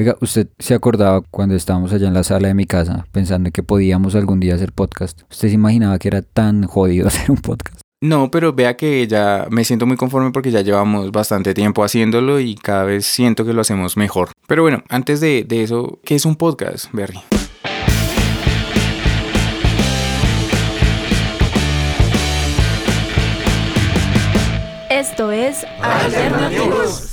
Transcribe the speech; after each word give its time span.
Oiga, 0.00 0.16
¿usted 0.20 0.46
se 0.60 0.74
acordaba 0.74 1.22
cuando 1.22 1.56
estábamos 1.56 1.92
allá 1.92 2.06
en 2.06 2.14
la 2.14 2.22
sala 2.22 2.46
de 2.46 2.54
mi 2.54 2.66
casa 2.66 3.04
pensando 3.10 3.50
que 3.50 3.64
podíamos 3.64 4.14
algún 4.14 4.38
día 4.38 4.54
hacer 4.54 4.72
podcast? 4.72 5.22
¿Usted 5.28 5.48
se 5.48 5.54
imaginaba 5.54 5.98
que 5.98 6.06
era 6.06 6.22
tan 6.22 6.62
jodido 6.68 7.08
hacer 7.08 7.32
un 7.32 7.38
podcast? 7.38 7.80
No, 8.00 8.30
pero 8.30 8.52
vea 8.52 8.76
que 8.76 9.08
ya 9.08 9.48
me 9.50 9.64
siento 9.64 9.86
muy 9.86 9.96
conforme 9.96 10.30
porque 10.30 10.52
ya 10.52 10.60
llevamos 10.60 11.10
bastante 11.10 11.52
tiempo 11.52 11.82
haciéndolo 11.82 12.38
y 12.38 12.54
cada 12.54 12.84
vez 12.84 13.06
siento 13.06 13.44
que 13.44 13.52
lo 13.52 13.60
hacemos 13.60 13.96
mejor. 13.96 14.30
Pero 14.46 14.62
bueno, 14.62 14.84
antes 14.88 15.20
de, 15.20 15.42
de 15.42 15.64
eso, 15.64 15.98
¿qué 16.04 16.14
es 16.14 16.24
un 16.24 16.36
podcast, 16.36 16.92
Berry? 16.92 17.18
Esto 24.90 25.32
es 25.32 25.66
Alternativos. 25.82 27.10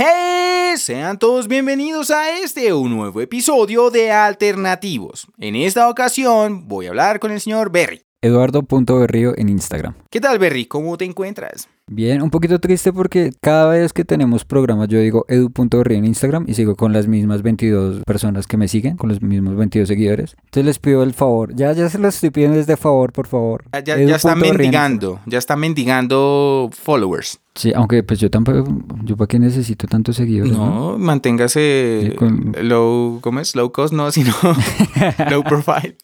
¡Hey! 0.00 0.76
Sean 0.76 1.18
todos 1.18 1.48
bienvenidos 1.48 2.12
a 2.12 2.38
este 2.38 2.72
un 2.72 2.94
nuevo 2.94 3.20
episodio 3.20 3.90
de 3.90 4.12
Alternativos. 4.12 5.26
En 5.38 5.56
esta 5.56 5.88
ocasión 5.88 6.68
voy 6.68 6.86
a 6.86 6.90
hablar 6.90 7.18
con 7.18 7.32
el 7.32 7.40
señor 7.40 7.72
Berry. 7.72 8.07
Eduardo.berrío 8.20 9.34
en 9.38 9.48
Instagram. 9.48 9.94
¿Qué 10.10 10.20
tal, 10.20 10.40
Berry? 10.40 10.66
¿Cómo 10.66 10.98
te 10.98 11.04
encuentras? 11.04 11.68
Bien, 11.90 12.20
un 12.20 12.30
poquito 12.30 12.58
triste 12.58 12.92
porque 12.92 13.32
cada 13.40 13.70
vez 13.70 13.92
que 13.92 14.04
tenemos 14.04 14.44
programas 14.44 14.88
yo 14.88 14.98
digo 14.98 15.24
edu.berrío 15.28 15.98
en 15.98 16.04
Instagram 16.04 16.44
y 16.48 16.54
sigo 16.54 16.74
con 16.74 16.92
las 16.92 17.06
mismas 17.06 17.42
22 17.42 18.02
personas 18.04 18.46
que 18.46 18.56
me 18.56 18.66
siguen, 18.68 18.96
con 18.96 19.08
los 19.08 19.22
mismos 19.22 19.54
22 19.56 19.88
seguidores. 19.88 20.36
Entonces 20.46 20.64
les 20.66 20.78
pido 20.80 21.02
el 21.04 21.14
favor, 21.14 21.54
ya, 21.54 21.72
ya 21.72 21.88
se 21.88 21.98
los 21.98 22.16
estoy 22.16 22.30
pidiendo 22.30 22.58
desde 22.58 22.76
favor, 22.76 23.12
por 23.12 23.26
favor. 23.28 23.64
Ya, 23.72 23.80
ya, 23.96 23.98
ya 24.02 24.16
está 24.16 24.34
mendigando, 24.34 25.20
ya 25.24 25.38
está 25.38 25.56
mendigando 25.56 26.68
followers. 26.72 27.38
Sí, 27.54 27.72
aunque 27.74 28.02
pues 28.02 28.20
yo 28.20 28.30
tampoco, 28.30 28.64
yo 29.04 29.16
para 29.16 29.26
qué 29.28 29.38
necesito 29.38 29.86
tantos 29.86 30.16
seguidores, 30.16 30.52
¿no? 30.52 30.90
No, 30.92 30.98
manténgase 30.98 32.10
Sí, 32.10 32.16
con- 32.16 32.54
low, 32.62 33.20
¿cómo 33.22 33.40
es? 33.40 33.56
Low 33.56 33.72
cost, 33.72 33.94
no, 33.94 34.12
sino 34.12 34.32
low 35.30 35.42
profile. 35.42 35.96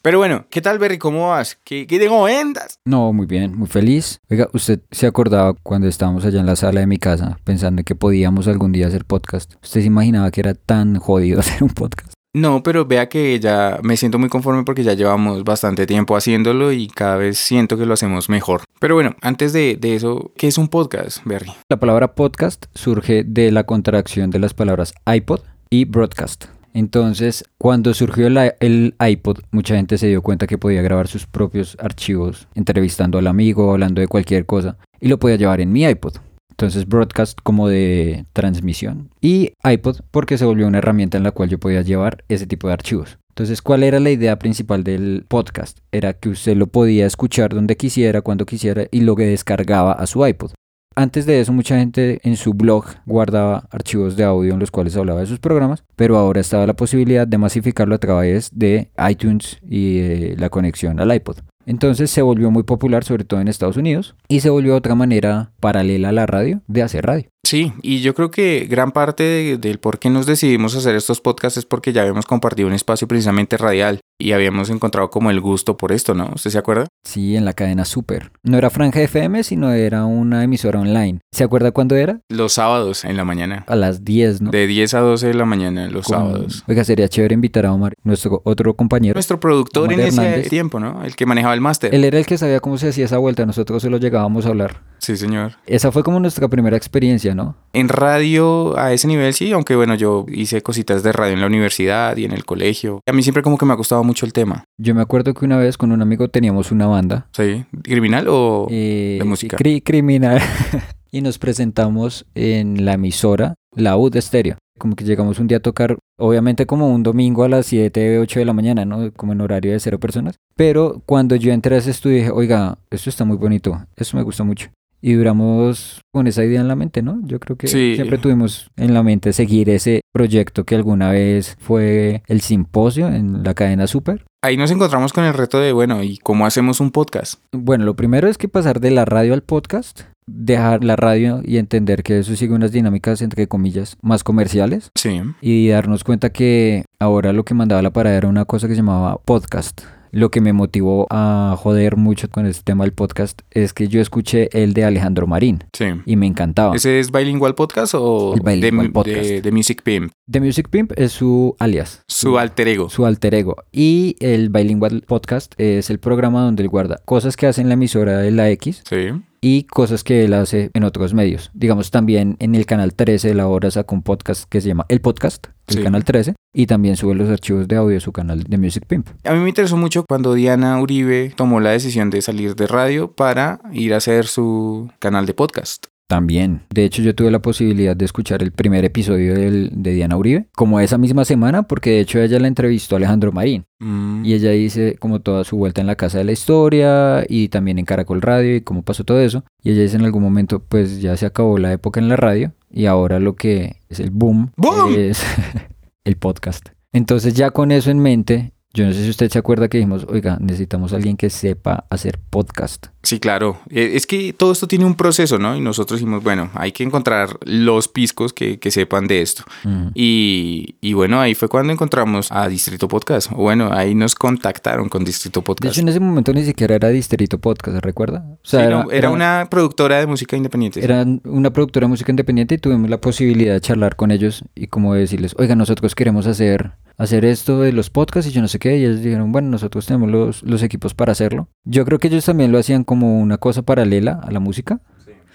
Pero 0.00 0.18
bueno, 0.18 0.46
¿qué 0.48 0.62
tal, 0.62 0.78
Berry? 0.78 0.96
¿Cómo 0.96 1.30
vas? 1.30 1.58
¿Qué, 1.64 1.88
qué 1.88 1.98
tengo 1.98 2.22
vendas? 2.22 2.78
No, 2.84 3.12
muy 3.12 3.26
bien, 3.26 3.58
muy 3.58 3.66
feliz. 3.66 4.20
Oiga, 4.30 4.48
¿usted 4.52 4.80
se 4.92 5.08
acordaba 5.08 5.54
cuando 5.54 5.88
estábamos 5.88 6.24
allá 6.24 6.38
en 6.38 6.46
la 6.46 6.54
sala 6.54 6.80
de 6.80 6.86
mi 6.86 6.98
casa 6.98 7.40
pensando 7.42 7.82
que 7.82 7.96
podíamos 7.96 8.46
algún 8.46 8.70
día 8.70 8.86
hacer 8.86 9.04
podcast? 9.04 9.54
¿Usted 9.60 9.80
se 9.80 9.86
imaginaba 9.88 10.30
que 10.30 10.40
era 10.40 10.54
tan 10.54 10.96
jodido 11.00 11.40
hacer 11.40 11.64
un 11.64 11.70
podcast? 11.70 12.12
No, 12.32 12.62
pero 12.62 12.84
vea 12.86 13.08
que 13.08 13.40
ya 13.40 13.80
me 13.82 13.96
siento 13.96 14.20
muy 14.20 14.28
conforme 14.28 14.62
porque 14.62 14.84
ya 14.84 14.92
llevamos 14.94 15.42
bastante 15.42 15.84
tiempo 15.84 16.16
haciéndolo 16.16 16.70
y 16.70 16.86
cada 16.86 17.16
vez 17.16 17.36
siento 17.36 17.76
que 17.76 17.86
lo 17.86 17.94
hacemos 17.94 18.28
mejor. 18.28 18.62
Pero 18.78 18.94
bueno, 18.94 19.16
antes 19.20 19.52
de, 19.52 19.76
de 19.80 19.96
eso, 19.96 20.30
¿qué 20.36 20.46
es 20.46 20.58
un 20.58 20.68
podcast, 20.68 21.24
Berry? 21.24 21.52
La 21.68 21.80
palabra 21.80 22.14
podcast 22.14 22.66
surge 22.72 23.24
de 23.24 23.50
la 23.50 23.64
contracción 23.64 24.30
de 24.30 24.38
las 24.38 24.54
palabras 24.54 24.94
iPod 25.12 25.40
y 25.70 25.86
broadcast. 25.86 26.44
Entonces, 26.78 27.42
cuando 27.58 27.92
surgió 27.92 28.28
el, 28.28 28.94
iPod, 29.00 29.38
mucha 29.50 29.74
gente 29.74 29.98
se 29.98 30.06
dio 30.06 30.22
cuenta 30.22 30.46
que 30.46 30.58
podía 30.58 30.80
grabar 30.80 31.08
sus 31.08 31.26
propios 31.26 31.76
archivos, 31.80 32.46
entrevistando 32.54 33.18
al 33.18 33.26
amigo, 33.26 33.72
hablando 33.72 34.00
de 34.00 34.06
cualquier 34.06 34.46
cosa, 34.46 34.76
y 35.00 35.08
lo 35.08 35.18
podía 35.18 35.34
llevar 35.34 35.60
en 35.60 35.72
mi 35.72 35.84
iPod. 35.84 36.18
Entonces, 36.50 36.86
broadcast 36.86 37.40
como 37.42 37.66
de 37.68 38.26
transmisión. 38.32 39.10
Y 39.20 39.54
iPod 39.64 40.02
porque 40.12 40.38
se 40.38 40.44
volvió 40.44 40.68
una 40.68 40.78
herramienta 40.78 41.18
en 41.18 41.24
la 41.24 41.32
cual 41.32 41.48
yo 41.48 41.58
podía 41.58 41.82
llevar 41.82 42.22
ese 42.28 42.46
tipo 42.46 42.68
de 42.68 42.74
archivos. 42.74 43.18
Entonces, 43.30 43.60
¿cuál 43.60 43.82
era 43.82 43.98
la 43.98 44.10
idea 44.10 44.38
principal 44.38 44.84
del 44.84 45.24
podcast? 45.26 45.78
Era 45.90 46.12
que 46.12 46.28
usted 46.28 46.56
lo 46.56 46.68
podía 46.68 47.06
escuchar 47.06 47.54
donde 47.54 47.76
quisiera, 47.76 48.22
cuando 48.22 48.46
quisiera, 48.46 48.86
y 48.92 49.00
lo 49.00 49.16
que 49.16 49.24
descargaba 49.24 49.94
a 49.94 50.06
su 50.06 50.24
iPod. 50.24 50.52
Antes 50.98 51.26
de 51.26 51.38
eso, 51.38 51.52
mucha 51.52 51.78
gente 51.78 52.18
en 52.24 52.36
su 52.36 52.54
blog 52.54 52.86
guardaba 53.06 53.68
archivos 53.70 54.16
de 54.16 54.24
audio 54.24 54.54
en 54.54 54.58
los 54.58 54.72
cuales 54.72 54.96
hablaba 54.96 55.20
de 55.20 55.26
sus 55.26 55.38
programas, 55.38 55.84
pero 55.94 56.16
ahora 56.16 56.40
estaba 56.40 56.66
la 56.66 56.74
posibilidad 56.74 57.24
de 57.24 57.38
masificarlo 57.38 57.94
a 57.94 57.98
través 57.98 58.50
de 58.52 58.90
iTunes 59.08 59.60
y 59.62 60.34
la 60.34 60.50
conexión 60.50 60.98
al 60.98 61.14
iPod. 61.14 61.36
Entonces 61.66 62.10
se 62.10 62.20
volvió 62.20 62.50
muy 62.50 62.64
popular, 62.64 63.04
sobre 63.04 63.22
todo 63.22 63.40
en 63.40 63.46
Estados 63.46 63.76
Unidos, 63.76 64.16
y 64.26 64.40
se 64.40 64.50
volvió 64.50 64.74
otra 64.74 64.96
manera 64.96 65.52
paralela 65.60 66.08
a 66.08 66.12
la 66.12 66.26
radio 66.26 66.62
de 66.66 66.82
hacer 66.82 67.06
radio. 67.06 67.28
Sí, 67.46 67.72
y 67.82 68.00
yo 68.00 68.14
creo 68.14 68.30
que 68.30 68.66
gran 68.68 68.92
parte 68.92 69.22
de- 69.22 69.56
del 69.58 69.78
por 69.78 69.98
qué 69.98 70.10
nos 70.10 70.26
decidimos 70.26 70.74
hacer 70.74 70.96
estos 70.96 71.20
podcasts 71.20 71.56
es 71.56 71.64
porque 71.64 71.92
ya 71.92 72.02
habíamos 72.02 72.26
compartido 72.26 72.68
un 72.68 72.74
espacio 72.74 73.08
precisamente 73.08 73.56
radial 73.56 74.00
y 74.20 74.32
habíamos 74.32 74.68
encontrado 74.70 75.08
como 75.10 75.30
el 75.30 75.40
gusto 75.40 75.76
por 75.76 75.92
esto, 75.92 76.12
¿no? 76.12 76.30
¿Usted 76.34 76.50
se 76.50 76.58
acuerda? 76.58 76.88
Sí, 77.06 77.36
en 77.36 77.44
la 77.44 77.52
cadena 77.52 77.84
Super. 77.84 78.32
No 78.42 78.58
era 78.58 78.68
Franja 78.70 79.00
FM, 79.00 79.44
sino 79.44 79.72
era 79.72 80.04
una 80.04 80.42
emisora 80.42 80.80
online. 80.80 81.20
¿Se 81.32 81.44
acuerda 81.44 81.70
cuándo 81.70 81.94
era? 81.94 82.20
Los 82.28 82.54
sábados 82.54 83.04
en 83.04 83.16
la 83.16 83.24
mañana. 83.24 83.64
A 83.68 83.76
las 83.76 84.04
10, 84.04 84.42
¿no? 84.42 84.50
De 84.50 84.66
10 84.66 84.92
a 84.94 85.00
12 85.00 85.28
de 85.28 85.34
la 85.34 85.44
mañana 85.44 85.88
los 85.88 86.06
Con- 86.06 86.16
sábados. 86.18 86.64
Oiga, 86.66 86.84
sería 86.84 87.08
chévere 87.08 87.34
invitar 87.34 87.64
a 87.64 87.72
Omar, 87.72 87.94
nuestro 88.02 88.42
otro 88.44 88.74
compañero. 88.74 89.14
Nuestro 89.14 89.38
productor 89.40 89.90
en 89.92 90.00
ese 90.00 90.42
tiempo, 90.50 90.80
¿no? 90.80 91.04
El 91.04 91.14
que 91.14 91.24
manejaba 91.24 91.54
el 91.54 91.60
máster. 91.60 91.94
Él 91.94 92.04
era 92.04 92.18
el 92.18 92.26
que 92.26 92.36
sabía 92.36 92.58
cómo 92.60 92.76
se 92.76 92.88
hacía 92.88 93.04
esa 93.04 93.18
vuelta, 93.18 93.46
nosotros 93.46 93.80
solo 93.80 93.98
llegábamos 93.98 94.44
a 94.44 94.48
hablar. 94.48 94.82
Sí, 95.08 95.16
señor. 95.16 95.52
Esa 95.66 95.90
fue 95.90 96.02
como 96.02 96.20
nuestra 96.20 96.48
primera 96.48 96.76
experiencia, 96.76 97.34
¿no? 97.34 97.56
En 97.72 97.88
radio 97.88 98.78
a 98.78 98.92
ese 98.92 99.08
nivel 99.08 99.32
sí, 99.32 99.52
aunque 99.52 99.74
bueno, 99.74 99.94
yo 99.94 100.26
hice 100.28 100.60
cositas 100.60 101.02
de 101.02 101.12
radio 101.12 101.32
en 101.32 101.40
la 101.40 101.46
universidad 101.46 102.14
y 102.18 102.26
en 102.26 102.32
el 102.32 102.44
colegio. 102.44 103.00
A 103.08 103.12
mí 103.12 103.22
siempre 103.22 103.42
como 103.42 103.56
que 103.56 103.64
me 103.64 103.72
ha 103.72 103.76
gustado 103.76 104.04
mucho 104.04 104.26
el 104.26 104.34
tema. 104.34 104.64
Yo 104.78 104.94
me 104.94 105.00
acuerdo 105.00 105.32
que 105.32 105.46
una 105.46 105.56
vez 105.56 105.78
con 105.78 105.92
un 105.92 106.02
amigo 106.02 106.28
teníamos 106.28 106.72
una 106.72 106.86
banda. 106.88 107.26
¿Sí? 107.32 107.64
¿Criminal 107.82 108.26
o...? 108.28 108.66
eh, 108.70 109.16
de 109.18 109.24
música. 109.24 109.56
cri- 109.56 109.82
criminal. 109.82 110.40
y 111.10 111.22
nos 111.22 111.38
presentamos 111.38 112.26
en 112.34 112.84
la 112.84 112.92
emisora, 112.92 113.54
la 113.74 113.96
U 113.96 114.10
de 114.10 114.18
Estéreo. 114.18 114.58
Como 114.78 114.94
que 114.94 115.04
llegamos 115.04 115.38
un 115.40 115.48
día 115.48 115.56
a 115.56 115.60
tocar, 115.60 115.96
obviamente 116.18 116.66
como 116.66 116.92
un 116.94 117.02
domingo 117.02 117.42
a 117.44 117.48
las 117.48 117.66
7, 117.66 118.18
8 118.20 118.38
de 118.40 118.44
la 118.44 118.52
mañana, 118.52 118.84
¿no? 118.84 119.10
Como 119.12 119.32
en 119.32 119.40
horario 119.40 119.72
de 119.72 119.80
cero 119.80 119.98
personas. 119.98 120.36
Pero 120.54 121.02
cuando 121.04 121.34
yo 121.34 121.50
entré 121.52 121.74
a 121.74 121.78
ese 121.78 121.90
estudio 121.90 122.18
dije, 122.18 122.30
oiga, 122.30 122.78
esto 122.90 123.10
está 123.10 123.24
muy 123.24 123.36
bonito, 123.38 123.84
eso 123.96 124.16
me 124.16 124.22
gusta 124.22 124.44
mucho. 124.44 124.68
Y 125.00 125.12
duramos 125.14 126.00
con 126.12 126.26
esa 126.26 126.44
idea 126.44 126.60
en 126.60 126.68
la 126.68 126.74
mente, 126.76 127.02
¿no? 127.02 127.20
Yo 127.24 127.38
creo 127.38 127.56
que 127.56 127.68
Sí. 127.68 127.94
siempre 127.94 128.18
tuvimos 128.18 128.70
en 128.76 128.94
la 128.94 129.02
mente 129.02 129.32
seguir 129.32 129.70
ese 129.70 130.00
proyecto 130.12 130.64
que 130.64 130.74
alguna 130.74 131.10
vez 131.10 131.56
fue 131.60 132.22
el 132.26 132.40
simposio 132.40 133.08
en 133.08 133.42
la 133.44 133.54
cadena 133.54 133.86
Super. 133.86 134.24
Ahí 134.42 134.56
nos 134.56 134.70
encontramos 134.70 135.12
con 135.12 135.24
el 135.24 135.34
reto 135.34 135.58
de, 135.60 135.72
bueno, 135.72 136.02
¿y 136.02 136.16
cómo 136.18 136.46
hacemos 136.46 136.80
un 136.80 136.90
podcast? 136.90 137.40
Bueno, 137.52 137.84
lo 137.84 137.94
primero 137.96 138.28
es 138.28 138.38
que 138.38 138.48
pasar 138.48 138.80
de 138.80 138.90
la 138.92 139.04
radio 139.04 139.34
al 139.34 139.42
podcast, 139.42 140.02
dejar 140.26 140.84
la 140.84 140.94
radio 140.96 141.40
y 141.44 141.56
entender 141.58 142.02
que 142.02 142.18
eso 142.20 142.34
sigue 142.36 142.54
unas 142.54 142.70
dinámicas, 142.72 143.20
entre 143.22 143.48
comillas, 143.48 143.96
más 144.02 144.22
comerciales 144.24 144.90
Sí. 144.94 145.20
y 145.40 145.68
darnos 145.68 146.04
cuenta 146.04 146.30
que 146.30 146.84
ahora 147.00 147.32
lo 147.32 147.44
que 147.44 147.54
mandaba 147.54 147.82
la 147.82 147.92
parada 147.92 148.16
era 148.16 148.28
una 148.28 148.44
cosa 148.44 148.68
que 148.68 148.74
se 148.74 148.78
llamaba 148.80 149.18
podcast. 149.24 149.82
Lo 150.10 150.30
que 150.30 150.40
me 150.40 150.52
motivó 150.52 151.06
a 151.10 151.54
joder 151.58 151.96
mucho 151.96 152.28
con 152.30 152.46
este 152.46 152.62
tema 152.62 152.84
del 152.84 152.92
podcast 152.92 153.42
es 153.50 153.72
que 153.72 153.88
yo 153.88 154.00
escuché 154.00 154.48
el 154.52 154.72
de 154.72 154.84
Alejandro 154.84 155.26
Marín 155.26 155.64
Sí. 155.72 155.86
y 156.06 156.16
me 156.16 156.26
encantaba. 156.26 156.74
¿Ese 156.74 156.98
es 156.98 157.10
Bilingual 157.12 157.54
Podcast 157.54 157.94
o 157.96 158.34
Bilingual 158.42 158.86
de, 158.88 158.92
Podcast. 158.92 159.16
de- 159.28 159.42
de 159.42 159.52
Music 159.52 159.82
Pimp? 159.82 160.12
The 160.30 160.40
Music 160.40 160.68
Pimp 160.70 160.92
es 160.96 161.12
su 161.12 161.54
alias. 161.58 162.02
Su 162.08 162.38
alter 162.38 162.68
ego. 162.68 162.88
su 162.88 163.04
alter 163.06 163.34
ego. 163.34 163.56
Y 163.72 164.16
el 164.20 164.48
Bilingual 164.50 165.02
Podcast 165.06 165.54
es 165.58 165.90
el 165.90 165.98
programa 165.98 166.42
donde 166.42 166.62
él 166.62 166.68
guarda 166.68 167.00
cosas 167.04 167.36
que 167.36 167.46
hace 167.46 167.60
en 167.60 167.68
la 167.68 167.74
emisora 167.74 168.18
de 168.18 168.30
la 168.30 168.50
X 168.50 168.82
Sí. 168.88 169.08
Y 169.40 169.64
cosas 169.64 170.04
que 170.04 170.24
él 170.24 170.34
hace 170.34 170.70
en 170.74 170.84
otros 170.84 171.14
medios. 171.14 171.50
Digamos, 171.54 171.90
también 171.90 172.36
en 172.40 172.54
el 172.54 172.66
canal 172.66 172.94
13 172.94 173.28
de 173.28 173.34
la 173.34 173.46
hora 173.46 173.70
saca 173.70 173.94
un 173.94 174.02
podcast 174.02 174.44
que 174.48 174.60
se 174.60 174.68
llama 174.68 174.84
El 174.88 175.00
Podcast, 175.00 175.46
el 175.68 175.76
Sí. 175.76 175.82
canal 175.82 176.04
13, 176.04 176.34
y 176.54 176.66
también 176.66 176.96
sube 176.96 177.14
los 177.14 177.28
archivos 177.28 177.68
de 177.68 177.76
audio 177.76 177.94
de 177.94 178.00
su 178.00 178.12
canal 178.12 178.42
de 178.44 178.58
Music 178.58 178.84
Pimp. 178.86 179.08
A 179.24 179.32
mí 179.32 179.40
me 179.40 179.48
interesó 179.48 179.76
mucho 179.76 180.04
cuando 180.08 180.34
Diana 180.34 180.80
Uribe 180.80 181.32
tomó 181.36 181.60
la 181.60 181.70
decisión 181.70 182.10
de 182.10 182.22
salir 182.22 182.54
de 182.56 182.66
radio 182.66 183.12
para 183.12 183.60
ir 183.72 183.94
a 183.94 183.98
hacer 183.98 184.26
su 184.26 184.90
canal 184.98 185.26
de 185.26 185.34
podcast. 185.34 185.86
También. 186.08 186.62
De 186.70 186.84
hecho, 186.84 187.02
yo 187.02 187.14
tuve 187.14 187.30
la 187.30 187.42
posibilidad 187.42 187.94
de 187.94 188.06
escuchar 188.06 188.42
el 188.42 188.50
primer 188.50 188.82
episodio 188.84 189.34
del- 189.34 189.70
de 189.74 189.92
Diana 189.92 190.16
Uribe, 190.16 190.48
como 190.56 190.80
esa 190.80 190.96
misma 190.96 191.26
semana, 191.26 191.64
porque 191.64 191.90
de 191.90 192.00
hecho 192.00 192.18
ella 192.18 192.38
la 192.40 192.48
entrevistó 192.48 192.96
a 192.96 192.98
Alejandro 192.98 193.30
Marín. 193.30 193.64
Mm. 193.78 194.24
Y 194.24 194.32
ella 194.32 194.50
dice 194.52 194.96
como 194.98 195.20
toda 195.20 195.44
su 195.44 195.58
vuelta 195.58 195.82
en 195.82 195.86
la 195.86 195.96
casa 195.96 196.16
de 196.18 196.24
la 196.24 196.32
historia 196.32 197.24
y 197.28 197.48
también 197.48 197.78
en 197.78 197.84
Caracol 197.84 198.22
Radio 198.22 198.56
y 198.56 198.62
cómo 198.62 198.82
pasó 198.82 199.04
todo 199.04 199.20
eso. 199.20 199.44
Y 199.62 199.70
ella 199.72 199.82
dice 199.82 199.96
en 199.96 200.04
algún 200.06 200.22
momento 200.22 200.60
pues 200.66 201.00
ya 201.02 201.14
se 201.18 201.26
acabó 201.26 201.58
la 201.58 201.72
época 201.74 202.00
en 202.00 202.08
la 202.08 202.16
radio 202.16 202.52
y 202.70 202.86
ahora 202.86 203.20
lo 203.20 203.36
que 203.36 203.76
es 203.90 204.00
el 204.00 204.10
boom, 204.10 204.50
¡Boom! 204.56 204.94
es 204.96 205.22
el 206.04 206.16
podcast. 206.16 206.70
Entonces 206.92 207.34
ya 207.34 207.50
con 207.50 207.70
eso 207.70 207.90
en 207.90 207.98
mente 207.98 208.52
Yo 208.74 208.84
no 208.84 208.92
sé 208.92 209.02
si 209.02 209.08
usted 209.10 209.30
se 209.30 209.38
acuerda 209.38 209.68
que 209.68 209.78
dijimos, 209.78 210.06
oiga, 210.10 210.36
necesitamos 210.40 210.92
a 210.92 210.96
alguien 210.96 211.16
que 211.16 211.30
sepa 211.30 211.86
hacer 211.88 212.18
podcast. 212.30 212.88
Sí, 213.02 213.18
claro. 213.18 213.58
Eh, 213.70 213.92
Es 213.94 214.06
que 214.06 214.34
todo 214.34 214.52
esto 214.52 214.68
tiene 214.68 214.84
un 214.84 214.94
proceso, 214.94 215.38
¿no? 215.38 215.56
Y 215.56 215.60
nosotros 215.60 216.00
dijimos, 216.00 216.22
bueno, 216.22 216.50
hay 216.54 216.72
que 216.72 216.84
encontrar 216.84 217.38
los 217.44 217.88
piscos 217.88 218.34
que, 218.34 218.58
que 218.58 218.70
sepan 218.70 219.06
de 219.06 219.22
esto. 219.22 219.44
Mm. 219.64 219.88
Y, 219.94 220.76
y 220.82 220.92
bueno, 220.92 221.18
ahí 221.18 221.34
fue 221.34 221.48
cuando 221.48 221.72
encontramos 221.72 222.30
a 222.30 222.46
Distrito 222.48 222.88
Podcast. 222.88 223.30
Bueno, 223.32 223.70
ahí 223.72 223.94
nos 223.94 224.14
contactaron 224.14 224.90
con 224.90 225.02
Distrito 225.02 225.40
De 225.40 225.44
Podcast. 225.46 225.72
hecho, 225.72 225.80
en 225.80 225.88
ese 225.88 226.00
momento 226.00 226.34
ni 226.34 226.44
siquiera 226.44 226.74
era 226.74 226.90
Distrito 226.90 227.38
Podcast, 227.38 227.76
¿se 227.76 227.80
recuerda? 227.80 228.24
O 228.32 228.38
Sí, 228.42 228.58
no, 228.58 228.90
era, 228.90 229.08
una 229.10 229.48
productora 229.50 229.98
de 229.98 230.06
música 230.06 230.36
independiente. 230.36 230.84
Era 230.84 231.06
una 231.24 231.50
productora 231.50 231.86
de 231.86 231.88
música 231.88 232.12
independiente 232.12 232.56
y 232.56 232.58
tuvimos 232.58 232.90
la 232.90 233.00
posibilidad 233.00 233.54
de 233.54 233.60
charlar 233.62 233.96
con 233.96 234.10
ellos 234.10 234.44
y 234.54 234.66
como 234.66 234.92
decirles, 234.94 235.34
oiga, 235.38 235.56
nosotros 235.56 235.94
queremos 235.94 236.26
hacer, 236.26 236.72
hacer 236.98 237.24
esto 237.24 237.60
de 237.60 237.72
los 237.72 237.88
podcasts 237.88 238.30
y 238.30 238.34
yo 238.34 238.42
no 238.42 238.48
sé 238.48 238.58
qué. 238.58 238.76
Y 238.76 238.84
ellos 238.84 239.00
dijeron, 239.00 239.32
bueno, 239.32 239.48
nosotros 239.48 239.86
tenemos 239.86 240.10
los, 240.10 240.42
los 240.42 240.62
equipos 240.62 240.94
para 240.94 241.12
hacerlo. 241.12 241.48
Yo 241.64 241.84
creo 241.84 241.98
que 241.98 242.08
ellos 242.08 242.26
también 242.26 242.52
lo 242.52 242.58
hacían 242.58 242.84
como 242.84 243.20
una 243.20 243.38
cosa 243.38 243.62
paralela 243.62 244.20
a 244.22 244.30
la 244.30 244.40
música. 244.40 244.82